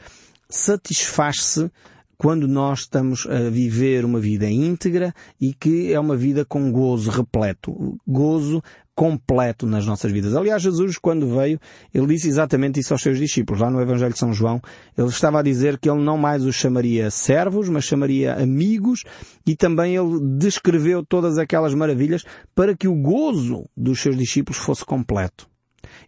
satisfaz-se 0.50 1.72
quando 2.18 2.48
nós 2.48 2.82
estamos 2.82 3.28
a 3.28 3.50
viver 3.50 4.06
uma 4.06 4.20
vida 4.20 4.50
íntegra 4.50 5.14
e 5.40 5.54
que 5.54 5.94
é 5.94 6.00
uma 6.00 6.16
vida 6.16 6.46
com 6.46 6.72
gozo 6.72 7.10
repleto. 7.10 7.98
Gozo 8.08 8.62
completo 8.96 9.68
nas 9.68 9.86
nossas 9.86 10.12
vidas. 10.12 10.36
Aliás, 10.36 10.62
Jesus, 10.62 10.98
quando 10.98 11.28
veio, 11.28 11.60
ele 11.94 12.08
disse 12.08 12.30
exatamente 12.30 12.80
isso 12.80 12.94
aos 12.94 13.02
seus 13.02 13.20
discípulos. 13.20 13.62
Lá 13.62 13.70
no 13.70 13.82
Evangelho 13.82 14.14
de 14.14 14.20
São 14.20 14.34
João, 14.34 14.62
ele 14.98 15.08
estava 15.08 15.40
a 15.40 15.44
dizer 15.44 15.78
que 15.78 15.90
ele 15.90 16.02
não 16.02 16.18
mais 16.18 16.46
os 16.46 16.56
chamaria 16.56 17.12
servos, 17.12 17.68
mas 17.68 17.84
chamaria 17.84 18.34
amigos 18.36 19.04
e 19.46 19.56
também 19.56 19.98
ele 19.98 20.20
descreveu 20.38 21.06
todas 21.06 21.38
aquelas 21.38 21.74
maravilhas 21.74 22.24
para 22.56 22.76
que 22.76 22.88
o 22.88 22.96
gozo 22.96 23.70
dos 23.76 24.00
seus 24.00 24.18
discípulos 24.18 24.58
fosse 24.58 24.86
completo. 24.86 25.48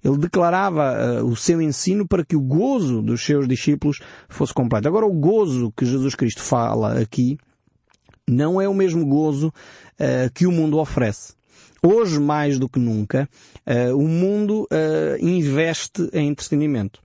Ele 0.04 0.18
declarava 0.18 1.22
uh, 1.22 1.26
o 1.26 1.36
seu 1.36 1.62
ensino 1.62 2.08
para 2.08 2.26
que 2.26 2.36
o 2.36 2.42
gozo 2.42 3.02
dos 3.02 3.24
seus 3.24 3.48
discípulos 3.48 4.00
fosse 4.30 4.54
completo. 4.54 4.88
Agora, 4.88 5.06
o 5.06 5.14
gozo 5.14 5.72
que 5.76 5.86
Jesus 5.86 6.16
Cristo 6.16 6.42
fala 6.42 7.00
aqui 7.00 7.38
não 8.28 8.62
é 8.62 8.68
o 8.68 8.74
mesmo 8.74 9.06
gozo 9.06 9.48
uh, 9.48 10.32
que 10.34 10.46
o 10.46 10.52
mundo 10.52 10.78
oferece. 10.78 11.34
Hoje, 11.82 12.20
mais 12.20 12.58
do 12.58 12.68
que 12.68 12.80
nunca, 12.80 13.30
uh, 13.66 13.96
o 13.96 14.08
mundo 14.08 14.68
investe 15.22 16.10
em 16.12 16.30
entretenimento. 16.30 17.00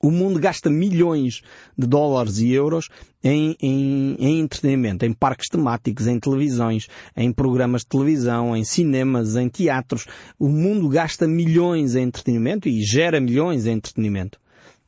O 0.00 0.10
mundo 0.10 0.38
gasta 0.38 0.70
milhões 0.70 1.42
de 1.76 1.86
dólares 1.86 2.38
e 2.38 2.52
euros 2.52 2.88
em, 3.22 3.56
em, 3.60 4.16
em, 4.18 4.40
entretenimento, 4.40 5.04
em 5.04 5.12
parques 5.12 5.48
temáticos, 5.48 6.06
em 6.06 6.20
televisões, 6.20 6.86
em 7.16 7.32
programas 7.32 7.82
de 7.82 7.88
televisão, 7.88 8.56
em 8.56 8.64
cinemas, 8.64 9.36
em 9.36 9.48
teatros. 9.48 10.06
O 10.38 10.48
mundo 10.48 10.88
gasta 10.88 11.26
milhões 11.26 11.94
em 11.94 12.04
entretenimento 12.04 12.68
e 12.68 12.82
gera 12.82 13.20
milhões 13.20 13.66
em 13.66 13.72
entretenimento. 13.72 14.38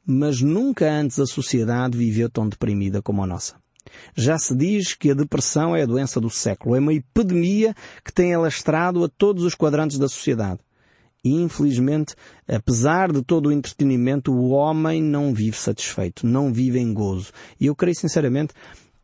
Mas 0.06 0.40
nunca 0.40 0.90
antes 0.90 1.18
a 1.18 1.26
sociedade 1.26 1.98
viveu 1.98 2.30
tão 2.30 2.48
deprimida 2.48 3.02
como 3.02 3.22
a 3.22 3.26
nossa. 3.26 3.54
Já 4.14 4.38
se 4.38 4.54
diz 4.54 4.94
que 4.94 5.10
a 5.10 5.14
depressão 5.14 5.74
é 5.74 5.82
a 5.82 5.86
doença 5.86 6.20
do 6.20 6.30
século, 6.30 6.76
é 6.76 6.78
uma 6.78 6.94
epidemia 6.94 7.74
que 8.04 8.12
tem 8.12 8.34
alastrado 8.34 9.02
a 9.02 9.08
todos 9.08 9.44
os 9.44 9.54
quadrantes 9.54 9.98
da 9.98 10.08
sociedade. 10.08 10.60
E 11.24 11.34
infelizmente, 11.34 12.14
apesar 12.48 13.12
de 13.12 13.22
todo 13.22 13.48
o 13.48 13.52
entretenimento, 13.52 14.32
o 14.32 14.50
homem 14.50 15.02
não 15.02 15.34
vive 15.34 15.56
satisfeito, 15.56 16.26
não 16.26 16.52
vive 16.52 16.78
em 16.78 16.92
gozo. 16.94 17.32
E 17.60 17.66
eu 17.66 17.76
creio 17.76 17.94
sinceramente 17.94 18.54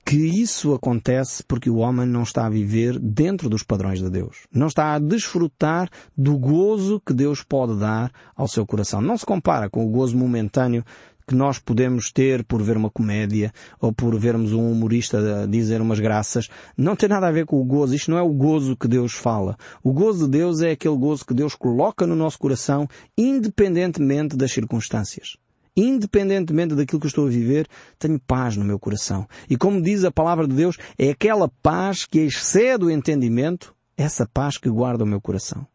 que 0.07 0.17
isso 0.17 0.73
acontece 0.73 1.43
porque 1.43 1.69
o 1.69 1.79
homem 1.79 2.07
não 2.07 2.23
está 2.23 2.47
a 2.47 2.51
viver 2.51 2.97
dentro 2.97 3.51
dos 3.51 3.65
padrões 3.65 3.99
de 3.99 4.09
Deus. 4.09 4.47
Não 4.53 4.69
está 4.69 4.95
a 4.95 5.01
desfrutar 5.01 5.91
do 6.17 6.39
gozo 6.39 7.03
que 7.05 7.13
Deus 7.13 7.43
pode 7.43 7.77
dar 7.77 8.13
ao 8.37 8.47
seu 8.47 8.65
coração. 8.65 9.01
Não 9.01 9.19
se 9.19 9.27
compara 9.27 9.69
com 9.69 9.85
o 9.85 9.91
gozo 9.91 10.17
momentâneo 10.17 10.85
que 11.27 11.35
nós 11.35 11.59
podemos 11.59 12.13
ter 12.13 12.45
por 12.45 12.63
ver 12.63 12.77
uma 12.77 12.91
comédia 12.91 13.53
ou 13.81 13.93
por 13.93 14.17
vermos 14.17 14.53
um 14.53 14.71
humorista 14.71 15.47
dizer 15.49 15.81
umas 15.81 15.99
graças, 15.99 16.49
não 16.77 16.95
tem 16.95 17.09
nada 17.09 17.27
a 17.27 17.33
ver 17.33 17.45
com 17.45 17.61
o 17.61 17.65
gozo. 17.65 17.95
Isto 17.95 18.13
não 18.13 18.19
é 18.19 18.23
o 18.23 18.33
gozo 18.33 18.77
que 18.77 18.87
Deus 18.87 19.13
fala. 19.13 19.57
O 19.83 19.93
gozo 19.93 20.27
de 20.27 20.39
Deus 20.39 20.61
é 20.61 20.71
aquele 20.71 20.97
gozo 20.97 21.27
que 21.27 21.35
Deus 21.35 21.55
coloca 21.55 22.07
no 22.07 22.15
nosso 22.15 22.39
coração, 22.39 22.89
independentemente 23.19 24.37
das 24.37 24.53
circunstâncias. 24.53 25.37
Independentemente 25.77 26.75
daquilo 26.75 27.01
que 27.01 27.07
estou 27.07 27.27
a 27.27 27.31
viver, 27.31 27.67
tenho 27.99 28.19
paz 28.19 28.57
no 28.57 28.65
meu 28.65 28.79
coração. 28.79 29.27
E 29.51 29.57
como 29.57 29.83
diz 29.83 30.05
a 30.05 30.13
palavra 30.13 30.47
de 30.47 30.55
Deus, 30.55 30.79
é 30.97 31.11
aquela 31.11 31.49
paz 31.63 32.07
que 32.07 32.21
excede 32.21 32.85
o 32.85 32.91
entendimento, 32.91 33.75
essa 33.97 34.27
paz 34.27 34.57
que 34.57 34.71
guarda 34.71 35.05
o 35.05 35.07
meu 35.07 35.21
coração. 35.21 35.67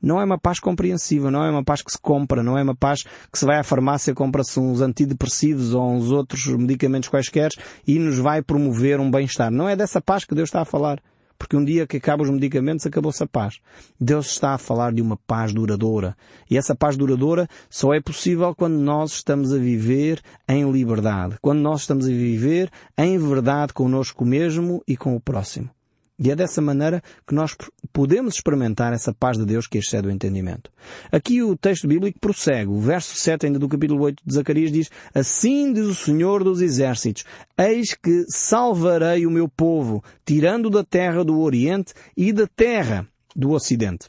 Não 0.00 0.20
é 0.20 0.24
uma 0.24 0.38
paz 0.38 0.60
compreensiva, 0.60 1.30
não 1.30 1.44
é 1.44 1.50
uma 1.50 1.64
paz 1.64 1.82
que 1.82 1.90
se 1.90 1.98
compra, 1.98 2.42
não 2.42 2.56
é 2.56 2.62
uma 2.62 2.74
paz 2.74 3.02
que 3.02 3.38
se 3.38 3.44
vai 3.44 3.58
à 3.58 3.62
farmácia, 3.62 4.14
compra-se 4.14 4.58
uns 4.58 4.80
antidepressivos 4.80 5.74
ou 5.74 5.90
uns 5.90 6.10
outros 6.10 6.46
medicamentos 6.46 7.08
quaisquer 7.08 7.50
e 7.86 7.98
nos 7.98 8.18
vai 8.18 8.42
promover 8.42 9.00
um 9.00 9.10
bem-estar. 9.10 9.50
Não 9.50 9.68
é 9.68 9.76
dessa 9.76 10.00
paz 10.00 10.24
que 10.24 10.34
Deus 10.34 10.48
está 10.48 10.62
a 10.62 10.64
falar. 10.64 11.00
Porque 11.38 11.56
um 11.56 11.64
dia 11.64 11.86
que 11.86 11.98
acabam 11.98 12.26
os 12.26 12.32
medicamentos, 12.32 12.86
acabou-se 12.86 13.22
a 13.22 13.26
paz. 13.26 13.60
Deus 14.00 14.26
está 14.26 14.54
a 14.54 14.58
falar 14.58 14.92
de 14.92 15.02
uma 15.02 15.16
paz 15.16 15.52
duradoura. 15.52 16.16
E 16.50 16.56
essa 16.56 16.74
paz 16.74 16.96
duradoura 16.96 17.48
só 17.68 17.92
é 17.92 18.00
possível 18.00 18.54
quando 18.54 18.78
nós 18.78 19.12
estamos 19.12 19.52
a 19.52 19.58
viver 19.58 20.20
em 20.48 20.70
liberdade. 20.70 21.36
Quando 21.42 21.60
nós 21.60 21.82
estamos 21.82 22.06
a 22.06 22.10
viver 22.10 22.70
em 22.96 23.18
verdade 23.18 23.72
conosco 23.72 24.24
mesmo 24.24 24.82
e 24.88 24.96
com 24.96 25.14
o 25.14 25.20
próximo. 25.20 25.70
E 26.18 26.30
é 26.30 26.36
dessa 26.36 26.62
maneira 26.62 27.02
que 27.26 27.34
nós 27.34 27.54
podemos 27.92 28.34
experimentar 28.34 28.92
essa 28.92 29.12
paz 29.12 29.36
de 29.36 29.44
Deus 29.44 29.66
que 29.66 29.78
excede 29.78 30.08
o 30.08 30.10
entendimento. 30.10 30.70
Aqui 31.12 31.42
o 31.42 31.56
texto 31.56 31.86
bíblico 31.86 32.18
prossegue. 32.18 32.70
O 32.70 32.80
verso 32.80 33.14
7 33.14 33.46
ainda 33.46 33.58
do 33.58 33.68
capítulo 33.68 34.02
8 34.02 34.22
de 34.24 34.34
Zacarias 34.34 34.72
diz, 34.72 34.90
Assim 35.14 35.72
diz 35.74 35.86
o 35.86 35.94
Senhor 35.94 36.42
dos 36.42 36.62
Exércitos, 36.62 37.24
Eis 37.58 37.94
que 37.94 38.24
salvarei 38.28 39.26
o 39.26 39.30
meu 39.30 39.48
povo, 39.48 40.02
tirando 40.24 40.70
da 40.70 40.82
terra 40.82 41.22
do 41.22 41.38
Oriente 41.38 41.92
e 42.16 42.32
da 42.32 42.46
terra 42.46 43.06
do 43.34 43.50
Ocidente 43.50 44.08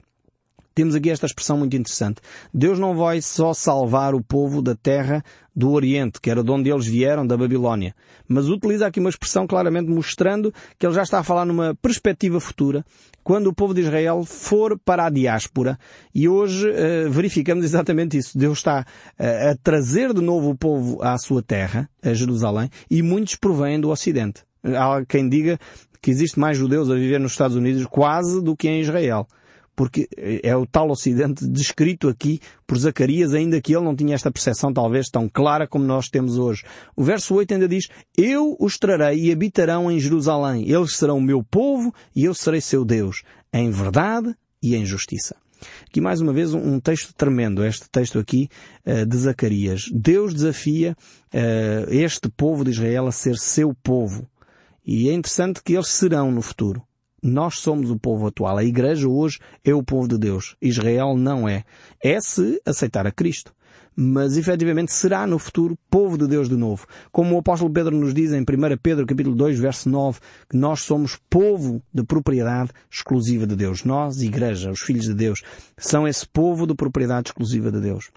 temos 0.77 0.93
aqui 0.93 1.09
esta 1.09 1.25
expressão 1.25 1.57
muito 1.57 1.75
interessante. 1.75 2.21
Deus 2.53 2.77
não 2.77 2.95
vai 2.95 3.19
só 3.19 3.51
salvar 3.51 4.13
o 4.13 4.21
povo 4.21 4.61
da 4.61 4.75
terra 4.75 5.23
do 5.55 5.71
Oriente, 5.71 6.21
que 6.21 6.29
era 6.29 6.43
de 6.43 6.51
onde 6.51 6.69
eles 6.69 6.85
vieram, 6.85 7.25
da 7.25 7.35
Babilónia, 7.35 7.95
mas 8.27 8.47
utiliza 8.47 8.85
aqui 8.85 8.99
uma 8.99 9.09
expressão 9.09 9.47
claramente 9.47 9.89
mostrando 9.89 10.53
que 10.77 10.85
ele 10.85 10.93
já 10.93 11.01
está 11.01 11.17
a 11.17 11.23
falar 11.23 11.45
numa 11.45 11.73
perspectiva 11.73 12.39
futura, 12.39 12.85
quando 13.23 13.47
o 13.47 13.55
povo 13.55 13.73
de 13.73 13.81
Israel 13.81 14.23
for 14.23 14.77
para 14.77 15.07
a 15.07 15.09
diáspora. 15.09 15.79
E 16.13 16.29
hoje 16.29 16.69
uh, 16.69 17.09
verificamos 17.09 17.65
exatamente 17.65 18.15
isso. 18.15 18.37
Deus 18.37 18.59
está 18.59 18.85
uh, 19.19 19.49
a 19.49 19.55
trazer 19.63 20.13
de 20.13 20.21
novo 20.21 20.51
o 20.51 20.55
povo 20.55 21.01
à 21.01 21.17
sua 21.17 21.41
terra, 21.41 21.89
a 22.03 22.13
Jerusalém, 22.13 22.69
e 22.87 23.01
muitos 23.01 23.33
provêm 23.33 23.81
do 23.81 23.89
Ocidente. 23.89 24.43
Há 24.63 25.03
quem 25.07 25.27
diga 25.27 25.57
que 26.03 26.11
existe 26.11 26.39
mais 26.39 26.55
judeus 26.55 26.91
a 26.91 26.93
viver 26.93 27.19
nos 27.19 27.31
Estados 27.31 27.57
Unidos 27.57 27.83
quase 27.87 28.43
do 28.43 28.55
que 28.55 28.69
em 28.69 28.81
Israel 28.81 29.27
porque 29.77 30.09
é 30.17 30.55
o 30.55 30.65
tal 30.65 30.89
Ocidente 30.89 31.47
descrito 31.47 32.09
aqui 32.09 32.39
por 32.65 32.79
Zacarias, 32.79 33.35
ainda 33.35 33.61
que 33.61 33.75
ele 33.75 33.85
não 33.85 33.95
tinha 33.95 34.15
esta 34.15 34.31
percepção 34.31 34.73
talvez 34.73 35.07
tão 35.07 35.29
clara 35.29 35.67
como 35.67 35.85
nós 35.85 36.09
temos 36.09 36.39
hoje. 36.39 36.63
O 36.95 37.03
verso 37.03 37.35
8 37.35 37.53
ainda 37.53 37.67
diz, 37.67 37.87
Eu 38.17 38.57
os 38.59 38.79
trarei 38.79 39.25
e 39.25 39.31
habitarão 39.31 39.91
em 39.91 39.99
Jerusalém. 39.99 40.67
Eles 40.67 40.95
serão 40.95 41.19
o 41.19 41.21
meu 41.21 41.43
povo 41.43 41.93
e 42.15 42.25
eu 42.25 42.33
serei 42.33 42.59
seu 42.59 42.83
Deus, 42.83 43.21
em 43.53 43.69
verdade 43.69 44.35
e 44.63 44.75
em 44.75 44.83
justiça. 44.83 45.35
Aqui 45.87 46.01
mais 46.01 46.21
uma 46.21 46.33
vez 46.33 46.55
um 46.55 46.79
texto 46.79 47.13
tremendo, 47.13 47.63
este 47.63 47.87
texto 47.91 48.17
aqui 48.17 48.49
uh, 48.83 49.05
de 49.05 49.17
Zacarias. 49.17 49.85
Deus 49.93 50.33
desafia 50.33 50.97
uh, 51.33 51.93
este 51.93 52.29
povo 52.29 52.63
de 52.63 52.71
Israel 52.71 53.05
a 53.05 53.11
ser 53.11 53.37
seu 53.37 53.75
povo. 53.75 54.27
E 54.83 55.07
é 55.07 55.13
interessante 55.13 55.61
que 55.63 55.73
eles 55.73 55.89
serão 55.89 56.31
no 56.31 56.41
futuro. 56.41 56.81
Nós 57.21 57.59
somos 57.59 57.89
o 57.89 57.97
povo 57.97 58.27
atual. 58.27 58.57
A 58.57 58.63
Igreja 58.63 59.07
hoje 59.07 59.39
é 59.65 59.73
o 59.73 59.83
povo 59.83 60.07
de 60.07 60.17
Deus. 60.17 60.55
Israel 60.61 61.15
não 61.17 61.49
é. 61.49 61.63
É 62.03 62.21
se 62.21 62.61
aceitar 62.65 63.07
a 63.07 63.11
Cristo. 63.11 63.53
Mas 63.95 64.37
efetivamente 64.37 64.93
será 64.93 65.25
no 65.25 65.39
futuro 65.39 65.75
povo 65.89 66.19
de 66.19 66.27
Deus 66.27 66.47
de 66.47 66.55
novo. 66.55 66.85
Como 67.11 67.33
o 67.33 67.39
apóstolo 67.39 67.73
Pedro 67.73 67.97
nos 67.97 68.13
diz 68.13 68.31
em 68.31 68.41
1 68.41 68.45
Pedro 68.83 69.07
capítulo 69.07 69.35
2 69.35 69.59
verso 69.59 69.89
9, 69.89 70.19
que 70.47 70.55
nós 70.55 70.81
somos 70.81 71.19
povo 71.27 71.81
de 71.91 72.03
propriedade 72.03 72.69
exclusiva 72.91 73.47
de 73.47 73.55
Deus. 73.55 73.83
Nós, 73.83 74.21
Igreja, 74.21 74.69
os 74.69 74.81
filhos 74.81 75.05
de 75.05 75.15
Deus, 75.15 75.41
são 75.75 76.07
esse 76.07 76.27
povo 76.27 76.67
de 76.67 76.75
propriedade 76.75 77.29
exclusiva 77.29 77.71
de 77.71 77.81
Deus. 77.81 78.11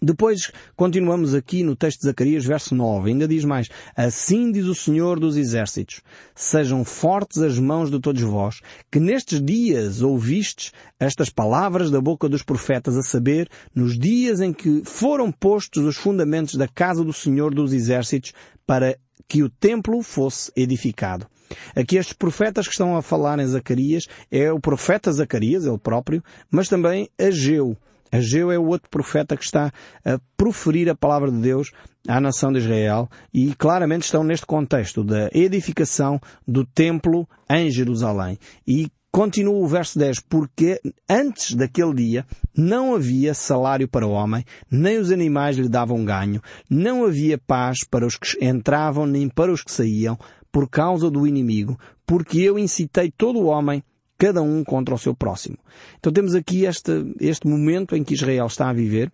Depois 0.00 0.52
continuamos 0.76 1.34
aqui 1.34 1.62
no 1.62 1.74
texto 1.74 2.00
de 2.00 2.06
Zacarias, 2.06 2.44
verso 2.44 2.74
9. 2.74 3.10
Ainda 3.10 3.26
diz 3.26 3.44
mais: 3.44 3.68
Assim 3.96 4.52
diz 4.52 4.66
o 4.66 4.74
Senhor 4.74 5.18
dos 5.18 5.36
Exércitos: 5.36 6.00
Sejam 6.34 6.84
fortes 6.84 7.38
as 7.38 7.58
mãos 7.58 7.90
de 7.90 7.98
todos 7.98 8.22
vós, 8.22 8.60
que 8.90 9.00
nestes 9.00 9.42
dias 9.42 10.02
ouvistes 10.02 10.72
estas 11.00 11.30
palavras 11.30 11.90
da 11.90 12.00
boca 12.00 12.28
dos 12.28 12.42
profetas, 12.42 12.96
a 12.96 13.02
saber, 13.02 13.48
nos 13.74 13.98
dias 13.98 14.40
em 14.40 14.52
que 14.52 14.82
foram 14.84 15.32
postos 15.32 15.84
os 15.84 15.96
fundamentos 15.96 16.54
da 16.54 16.68
casa 16.68 17.02
do 17.02 17.12
Senhor 17.12 17.54
dos 17.54 17.72
Exércitos, 17.72 18.32
para 18.66 18.98
que 19.28 19.42
o 19.42 19.48
templo 19.48 20.02
fosse 20.02 20.52
edificado. 20.54 21.26
Aqui 21.74 21.96
estes 21.96 22.14
profetas 22.14 22.66
que 22.66 22.72
estão 22.72 22.96
a 22.96 23.02
falar 23.02 23.38
em 23.38 23.46
Zacarias 23.46 24.06
é 24.30 24.50
o 24.52 24.60
profeta 24.60 25.12
Zacarias, 25.12 25.64
ele 25.64 25.78
próprio, 25.78 26.22
mas 26.50 26.68
também 26.68 27.08
Ageu. 27.18 27.76
Ageu 28.10 28.50
é 28.50 28.58
o 28.58 28.66
outro 28.66 28.88
profeta 28.90 29.36
que 29.36 29.44
está 29.44 29.72
a 30.04 30.18
proferir 30.36 30.88
a 30.88 30.94
palavra 30.94 31.30
de 31.30 31.38
Deus 31.38 31.70
à 32.08 32.20
nação 32.20 32.52
de 32.52 32.58
Israel 32.58 33.08
e 33.32 33.54
claramente 33.54 34.04
estão 34.04 34.22
neste 34.22 34.46
contexto 34.46 35.02
da 35.02 35.28
edificação 35.32 36.20
do 36.46 36.64
templo 36.64 37.28
em 37.48 37.70
Jerusalém. 37.70 38.38
E 38.66 38.90
Continua 39.16 39.54
o 39.54 39.66
verso 39.66 39.98
10, 39.98 40.20
porque 40.28 40.78
antes 41.08 41.54
daquele 41.54 41.94
dia 41.94 42.26
não 42.54 42.94
havia 42.94 43.32
salário 43.32 43.88
para 43.88 44.06
o 44.06 44.10
homem, 44.10 44.44
nem 44.70 44.98
os 44.98 45.10
animais 45.10 45.56
lhe 45.56 45.70
davam 45.70 46.04
ganho, 46.04 46.42
não 46.68 47.02
havia 47.02 47.38
paz 47.38 47.78
para 47.82 48.06
os 48.06 48.18
que 48.18 48.44
entravam 48.44 49.06
nem 49.06 49.26
para 49.26 49.50
os 49.50 49.62
que 49.62 49.72
saíam, 49.72 50.18
por 50.52 50.68
causa 50.68 51.10
do 51.10 51.26
inimigo, 51.26 51.78
porque 52.06 52.40
eu 52.40 52.58
incitei 52.58 53.10
todo 53.10 53.38
o 53.38 53.46
homem, 53.46 53.82
cada 54.18 54.42
um 54.42 54.64
contra 54.64 54.94
o 54.94 54.98
seu 54.98 55.14
próximo. 55.14 55.58
Então 55.98 56.12
temos 56.12 56.34
aqui 56.34 56.64
este, 56.64 57.14
este 57.20 57.46
momento 57.46 57.94
em 57.94 58.02
que 58.02 58.14
Israel 58.14 58.46
está 58.46 58.68
a 58.68 58.72
viver, 58.72 59.12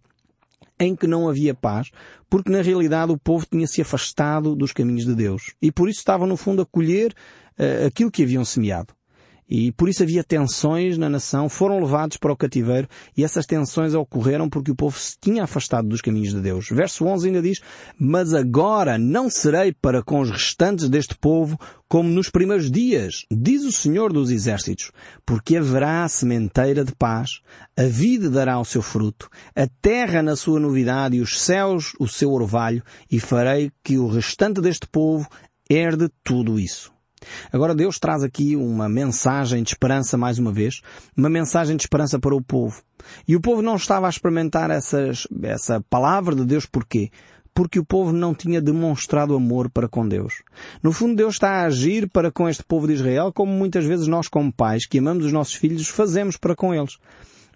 em 0.79 0.97
que 0.97 1.07
não 1.07 1.29
havia 1.29 1.55
paz, 1.55 1.91
porque 2.29 2.51
na 2.51 2.63
realidade 2.63 3.13
o 3.13 3.19
povo 3.19 3.47
tinha 3.51 3.67
se 3.67 3.81
afastado 3.81 4.55
dos 4.55 4.73
caminhos 4.73 5.05
de 5.05 5.15
Deus. 5.15 5.55
E 5.61 5.71
por 5.71 5.89
isso 5.89 5.99
estavam 5.99 6.27
no 6.27 6.37
fundo 6.37 6.63
a 6.63 6.67
colher 6.67 7.13
uh, 7.59 7.87
aquilo 7.87 8.11
que 8.11 8.23
haviam 8.23 8.45
semeado. 8.45 8.95
E 9.55 9.71
por 9.71 9.87
isso 9.87 10.03
havia 10.03 10.25
tensões 10.25 10.97
na 10.97 11.11
nação, 11.11 11.47
foram 11.47 11.79
levados 11.79 12.17
para 12.17 12.33
o 12.33 12.37
cativeiro 12.37 12.89
e 13.15 13.23
essas 13.23 13.45
tensões 13.45 13.93
ocorreram 13.93 14.49
porque 14.49 14.71
o 14.71 14.75
povo 14.75 14.99
se 14.99 15.15
tinha 15.21 15.45
afastado 15.45 15.87
dos 15.87 16.01
caminhos 16.01 16.33
de 16.33 16.41
Deus. 16.41 16.71
Verso 16.71 17.05
11 17.05 17.27
ainda 17.27 17.43
diz, 17.43 17.61
Mas 17.99 18.33
agora 18.33 18.97
não 18.97 19.29
serei 19.29 19.71
para 19.71 20.03
com 20.03 20.21
os 20.21 20.31
restantes 20.31 20.89
deste 20.89 21.15
povo 21.15 21.59
como 21.87 22.09
nos 22.09 22.31
primeiros 22.31 22.71
dias, 22.71 23.27
diz 23.31 23.63
o 23.67 23.73
Senhor 23.73 24.11
dos 24.11 24.31
Exércitos, 24.31 24.91
porque 25.27 25.59
haverá 25.59 26.09
sementeira 26.09 26.83
de 26.83 26.95
paz, 26.95 27.43
a 27.77 27.83
vida 27.83 28.31
dará 28.31 28.59
o 28.59 28.65
seu 28.65 28.81
fruto, 28.81 29.29
a 29.55 29.67
terra 29.83 30.23
na 30.23 30.35
sua 30.35 30.59
novidade 30.59 31.17
e 31.17 31.21
os 31.21 31.39
céus 31.39 31.93
o 32.01 32.09
seu 32.09 32.33
orvalho, 32.33 32.83
e 33.11 33.21
farei 33.21 33.71
que 33.85 33.99
o 33.99 34.09
restante 34.09 34.63
deste 34.63 34.87
povo 34.87 35.29
herde 35.69 36.09
tudo 36.25 36.59
isso. 36.59 36.92
Agora 37.53 37.75
Deus 37.75 37.99
traz 37.99 38.23
aqui 38.23 38.57
uma 38.57 38.89
mensagem 38.89 39.63
de 39.63 39.71
esperança 39.71 40.17
mais 40.17 40.39
uma 40.39 40.53
vez, 40.53 40.81
uma 41.17 41.29
mensagem 41.29 41.77
de 41.77 41.83
esperança 41.83 42.19
para 42.19 42.35
o 42.35 42.43
povo. 42.43 42.83
E 43.27 43.35
o 43.35 43.41
povo 43.41 43.63
não 43.63 43.77
estava 43.77 44.07
a 44.07 44.11
experimentar 44.11 44.71
essas, 44.71 45.27
essa 45.43 45.81
palavra 45.91 46.35
de 46.35 46.45
Deus 46.45 46.67
porquê? 46.67 47.11
Porque 47.55 47.79
o 47.79 47.85
povo 47.85 48.13
não 48.13 48.35
tinha 48.35 48.63
demonstrado 48.63 49.35
amor 49.35 49.69
para 49.71 49.89
com 49.89 50.09
Deus. 50.09 50.43
No 50.83 50.91
fundo, 50.91 51.17
Deus 51.17 51.35
está 51.35 51.51
a 51.51 51.67
agir 51.67 52.09
para 52.09 52.33
com 52.33 52.49
este 52.49 52.65
povo 52.65 52.87
de 52.87 52.95
Israel 52.95 53.31
como 53.33 53.53
muitas 53.53 53.85
vezes 53.85 54.07
nós 54.07 54.27
como 54.29 54.53
pais, 54.53 54.87
que 54.87 54.99
amamos 54.99 55.27
os 55.27 55.33
nossos 55.33 55.55
filhos, 55.55 55.89
fazemos 55.89 56.37
para 56.37 56.57
com 56.57 56.75
eles. 56.75 56.97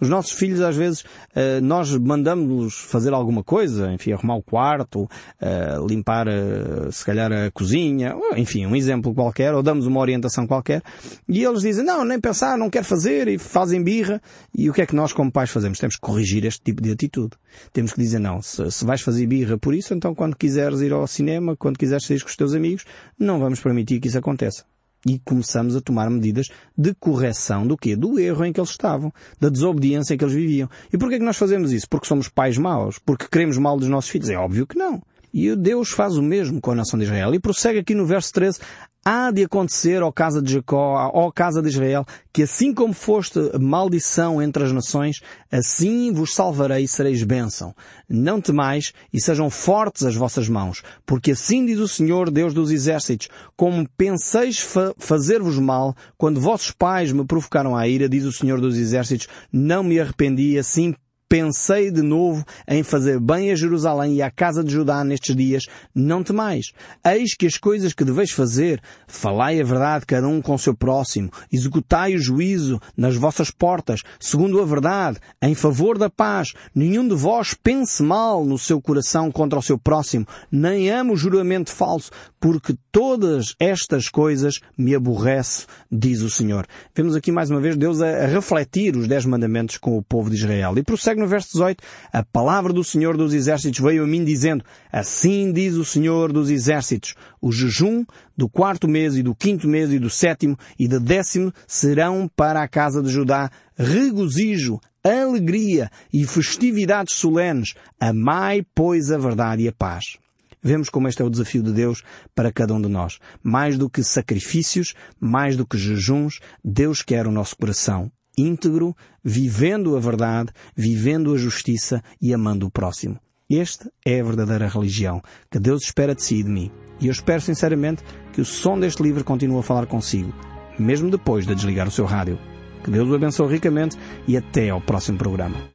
Os 0.00 0.09
nossos 0.09 0.32
filhos, 0.32 0.61
às 0.61 0.76
vezes, 0.76 1.04
eh, 1.35 1.61
nós 1.61 1.96
mandamos-los 1.96 2.74
fazer 2.74 3.12
alguma 3.12 3.42
coisa, 3.42 3.92
enfim, 3.92 4.12
arrumar 4.12 4.37
o 4.37 4.42
quarto, 4.42 5.09
eh, 5.40 5.76
limpar, 5.88 6.26
eh, 6.28 6.90
se 6.90 7.04
calhar, 7.04 7.32
a 7.32 7.50
cozinha, 7.50 8.14
enfim, 8.37 8.66
um 8.66 8.76
exemplo 8.76 9.14
qualquer, 9.14 9.54
ou 9.54 9.62
damos 9.62 9.87
uma 9.87 10.00
orientação 10.00 10.46
qualquer, 10.46 10.82
e 11.28 11.42
eles 11.42 11.62
dizem, 11.62 11.85
não, 11.85 12.04
nem 12.04 12.20
pensar, 12.20 12.59
não 12.59 12.68
quero 12.68 12.85
fazer, 12.85 13.28
e 13.28 13.38
fazem 13.38 13.82
birra, 13.82 14.20
e 14.54 14.68
o 14.68 14.72
que 14.72 14.82
é 14.82 14.87
que 14.87 14.94
nós 14.94 15.12
como 15.12 15.32
pais 15.32 15.50
fazemos? 15.50 15.78
Temos 15.78 15.96
que 15.96 16.02
corrigir 16.02 16.44
este 16.44 16.61
tipo 16.62 16.82
de 16.82 16.90
atitude. 16.90 17.37
Temos 17.72 17.92
que 17.92 18.00
dizer, 18.00 18.18
não, 18.18 18.42
se, 18.42 18.70
se 18.70 18.85
vais 18.85 19.00
fazer 19.00 19.26
birra 19.26 19.56
por 19.56 19.74
isso, 19.74 19.94
então 19.94 20.14
quando 20.14 20.37
quiseres 20.37 20.80
ir 20.80 20.92
ao 20.92 21.06
cinema, 21.06 21.56
quando 21.56 21.78
quiseres 21.78 22.04
sair 22.04 22.20
com 22.20 22.28
os 22.28 22.37
teus 22.37 22.54
amigos, 22.54 22.85
não 23.18 23.38
vamos 23.38 23.61
permitir 23.61 24.00
que 24.00 24.09
isso 24.09 24.18
aconteça 24.18 24.64
e 25.07 25.21
começamos 25.21 25.77
a 25.77 25.81
tomar 25.81 26.11
medidas 26.11 26.49
de 26.77 26.92
correção 26.95 27.66
do 27.66 27.77
quê? 27.77 27.95
Do 27.95 28.19
erro 28.19 28.45
em 28.45 28.53
que 28.53 28.59
eles 28.59 28.71
estavam, 28.71 29.12
da 29.40 29.49
desobediência 29.49 30.14
em 30.14 30.19
que 30.19 30.25
eles 30.25 30.35
viviam. 30.35 30.69
E 30.92 30.99
porquê 30.99 31.14
é 31.14 31.19
que 31.19 31.25
nós 31.25 31.37
fazemos 31.37 31.73
isso? 31.73 31.88
Porque 31.88 32.09
somos 32.09 32.29
pais 32.29 32.59
maus? 32.59 32.99
Porque 32.99 33.29
queremos 33.31 33.57
mal 33.57 33.79
dos 33.79 33.88
nossos 33.88 34.11
filhos? 34.11 34.29
É 34.29 34.37
óbvio 34.37 34.66
que 34.66 34.77
não. 34.77 35.01
E 35.32 35.54
Deus 35.54 35.90
faz 35.90 36.16
o 36.16 36.22
mesmo 36.22 36.60
com 36.60 36.70
a 36.70 36.74
nação 36.74 36.98
de 36.98 37.04
Israel. 37.04 37.34
E 37.34 37.38
prossegue 37.38 37.78
aqui 37.78 37.94
no 37.94 38.06
verso 38.06 38.32
13, 38.32 38.60
há 39.06 39.30
de 39.30 39.44
acontecer, 39.44 40.02
ó 40.02 40.10
casa 40.10 40.42
de 40.42 40.52
Jacó, 40.52 41.12
ó 41.14 41.30
casa 41.30 41.62
de 41.62 41.68
Israel, 41.68 42.04
que 42.32 42.42
assim 42.42 42.74
como 42.74 42.92
foste 42.92 43.38
maldição 43.56 44.42
entre 44.42 44.64
as 44.64 44.72
nações, 44.72 45.20
assim 45.48 46.12
vos 46.12 46.34
salvarei 46.34 46.82
e 46.82 46.88
sereis 46.88 47.22
bênção. 47.22 47.72
Não 48.08 48.40
temais 48.40 48.92
e 49.12 49.20
sejam 49.20 49.48
fortes 49.48 50.02
as 50.02 50.16
vossas 50.16 50.48
mãos, 50.48 50.82
porque 51.06 51.30
assim 51.30 51.64
diz 51.64 51.78
o 51.78 51.86
Senhor, 51.86 52.32
Deus 52.32 52.52
dos 52.52 52.72
exércitos, 52.72 53.28
como 53.56 53.88
penseis 53.96 54.58
fa 54.58 54.92
fazer-vos 54.98 55.56
mal, 55.60 55.94
quando 56.18 56.40
vossos 56.40 56.72
pais 56.72 57.12
me 57.12 57.24
provocaram 57.24 57.76
a 57.76 57.86
ira, 57.86 58.08
diz 58.08 58.24
o 58.24 58.32
Senhor 58.32 58.60
dos 58.60 58.76
exércitos, 58.76 59.28
não 59.52 59.84
me 59.84 60.00
arrependi, 60.00 60.58
assim 60.58 60.92
pensei 61.28 61.90
de 61.90 62.02
novo 62.02 62.44
em 62.68 62.82
fazer 62.82 63.18
bem 63.18 63.50
a 63.50 63.54
Jerusalém 63.54 64.14
e 64.14 64.22
à 64.22 64.30
casa 64.30 64.62
de 64.62 64.72
Judá 64.72 65.02
nestes 65.02 65.34
dias, 65.34 65.64
não 65.94 66.22
temais. 66.22 66.72
Eis 67.04 67.34
que 67.34 67.46
as 67.46 67.58
coisas 67.58 67.92
que 67.92 68.04
deveis 68.04 68.30
fazer, 68.30 68.80
falai 69.06 69.60
a 69.60 69.64
verdade 69.64 70.06
cada 70.06 70.28
um 70.28 70.40
com 70.40 70.54
o 70.54 70.58
seu 70.58 70.74
próximo, 70.74 71.30
executai 71.52 72.14
o 72.14 72.18
juízo 72.18 72.80
nas 72.96 73.16
vossas 73.16 73.50
portas, 73.50 74.02
segundo 74.20 74.60
a 74.60 74.64
verdade, 74.64 75.18
em 75.42 75.54
favor 75.54 75.98
da 75.98 76.08
paz. 76.08 76.52
Nenhum 76.74 77.06
de 77.06 77.14
vós 77.14 77.54
pense 77.54 78.02
mal 78.02 78.44
no 78.44 78.58
seu 78.58 78.80
coração 78.80 79.30
contra 79.30 79.58
o 79.58 79.62
seu 79.62 79.78
próximo, 79.78 80.26
nem 80.50 80.90
ame 80.90 81.12
o 81.12 81.16
juramento 81.16 81.70
falso, 81.70 82.10
porque 82.40 82.76
todas 82.92 83.54
estas 83.58 84.08
coisas 84.08 84.60
me 84.78 84.94
aborrece, 84.94 85.66
diz 85.90 86.22
o 86.22 86.30
Senhor. 86.30 86.66
Vemos 86.94 87.16
aqui 87.16 87.32
mais 87.32 87.50
uma 87.50 87.60
vez 87.60 87.76
Deus 87.76 88.00
a, 88.00 88.26
refletir 88.26 88.96
os 88.96 89.08
dez 89.08 89.24
mandamentos 89.24 89.78
com 89.78 89.98
o 89.98 90.02
povo 90.02 90.30
de 90.30 90.36
Israel. 90.36 90.76
E 90.76 90.82
prossegue 90.82 91.15
segue 91.16 91.20
no 91.20 91.26
verso 91.26 91.48
18, 91.52 91.83
a 92.12 92.22
palavra 92.22 92.72
do 92.72 92.85
Senhor 92.85 93.16
dos 93.16 93.33
Exércitos 93.33 93.81
veio 93.81 94.05
a 94.05 94.07
mim 94.07 94.22
dizendo, 94.22 94.64
assim 94.92 95.50
diz 95.52 95.74
o 95.74 95.85
Senhor 95.85 96.33
dos 96.33 96.50
Exércitos, 96.50 97.14
o 97.40 97.50
jejum 97.50 98.05
do 98.37 98.48
quarto 98.48 98.87
mês 98.87 99.16
e 99.16 99.22
do 99.22 99.35
quinto 99.35 99.66
mês 99.66 99.90
e 99.90 99.98
do 99.98 100.11
sétimo 100.11 100.57
e 100.79 100.87
do 100.87 101.00
décimo 101.00 101.52
serão 101.66 102.31
para 102.37 102.62
a 102.62 102.68
casa 102.68 103.02
de 103.02 103.09
Judá 103.09 103.50
regozijo, 103.76 104.79
alegria 105.02 105.90
e 106.12 106.26
festividades 106.26 107.14
solenes. 107.14 107.74
Amai, 107.98 108.62
pois, 108.74 109.11
a 109.11 109.18
verdade 109.18 109.62
e 109.62 109.68
a 109.68 109.72
paz. 109.72 110.18
Vemos 110.62 110.88
como 110.88 111.09
este 111.09 111.22
é 111.22 111.24
o 111.24 111.31
desafio 111.31 111.62
de 111.62 111.72
Deus 111.72 112.02
para 112.35 112.52
cada 112.52 112.74
um 112.74 112.83
de 112.83 112.88
nós. 112.88 113.18
Mais 113.42 113.79
do 113.79 113.88
que 113.88 114.02
sacrifícios, 114.02 114.94
mais 115.20 115.57
do 115.57 115.66
que 115.66 115.79
jejuns, 115.79 116.40
Deus 116.64 117.02
quer 117.02 117.26
o 117.26 117.31
nosso 117.33 117.57
coração 117.57 118.11
íntegro, 118.37 118.94
vivendo 119.25 119.96
a 119.96 120.01
verdade, 120.01 120.53
vivendo 120.77 121.33
a 121.33 121.37
justiça 121.37 122.03
e 122.20 122.35
amando 122.35 122.66
o 122.66 122.70
próximo. 122.70 123.18
Este 123.49 123.88
é 124.05 124.20
a 124.20 124.25
verdadeira 124.25 124.68
religião 124.68 125.22
que 125.51 125.59
Deus 125.59 125.85
espera 125.85 126.14
de 126.14 126.22
si 126.22 126.37
e 126.37 126.42
de 126.42 126.51
mim. 126.51 126.70
E 127.01 127.07
eu 127.07 127.12
espero 127.12 127.40
sinceramente 127.40 128.03
que 128.33 128.40
o 128.40 128.44
som 128.44 128.79
deste 128.79 129.03
livro 129.03 129.22
continue 129.22 129.61
a 129.61 129.62
falar 129.62 129.87
consigo, 129.87 130.33
mesmo 130.79 131.11
depois 131.11 131.46
de 131.46 131.55
desligar 131.55 131.87
o 131.87 131.92
seu 131.92 132.05
rádio. 132.05 132.38
Que 132.83 132.90
Deus 132.90 133.09
o 133.09 133.14
abençoe 133.14 133.53
ricamente 133.53 133.96
e 134.27 134.37
até 134.37 134.70
ao 134.70 134.81
próximo 134.81 135.18
programa. 135.18 135.70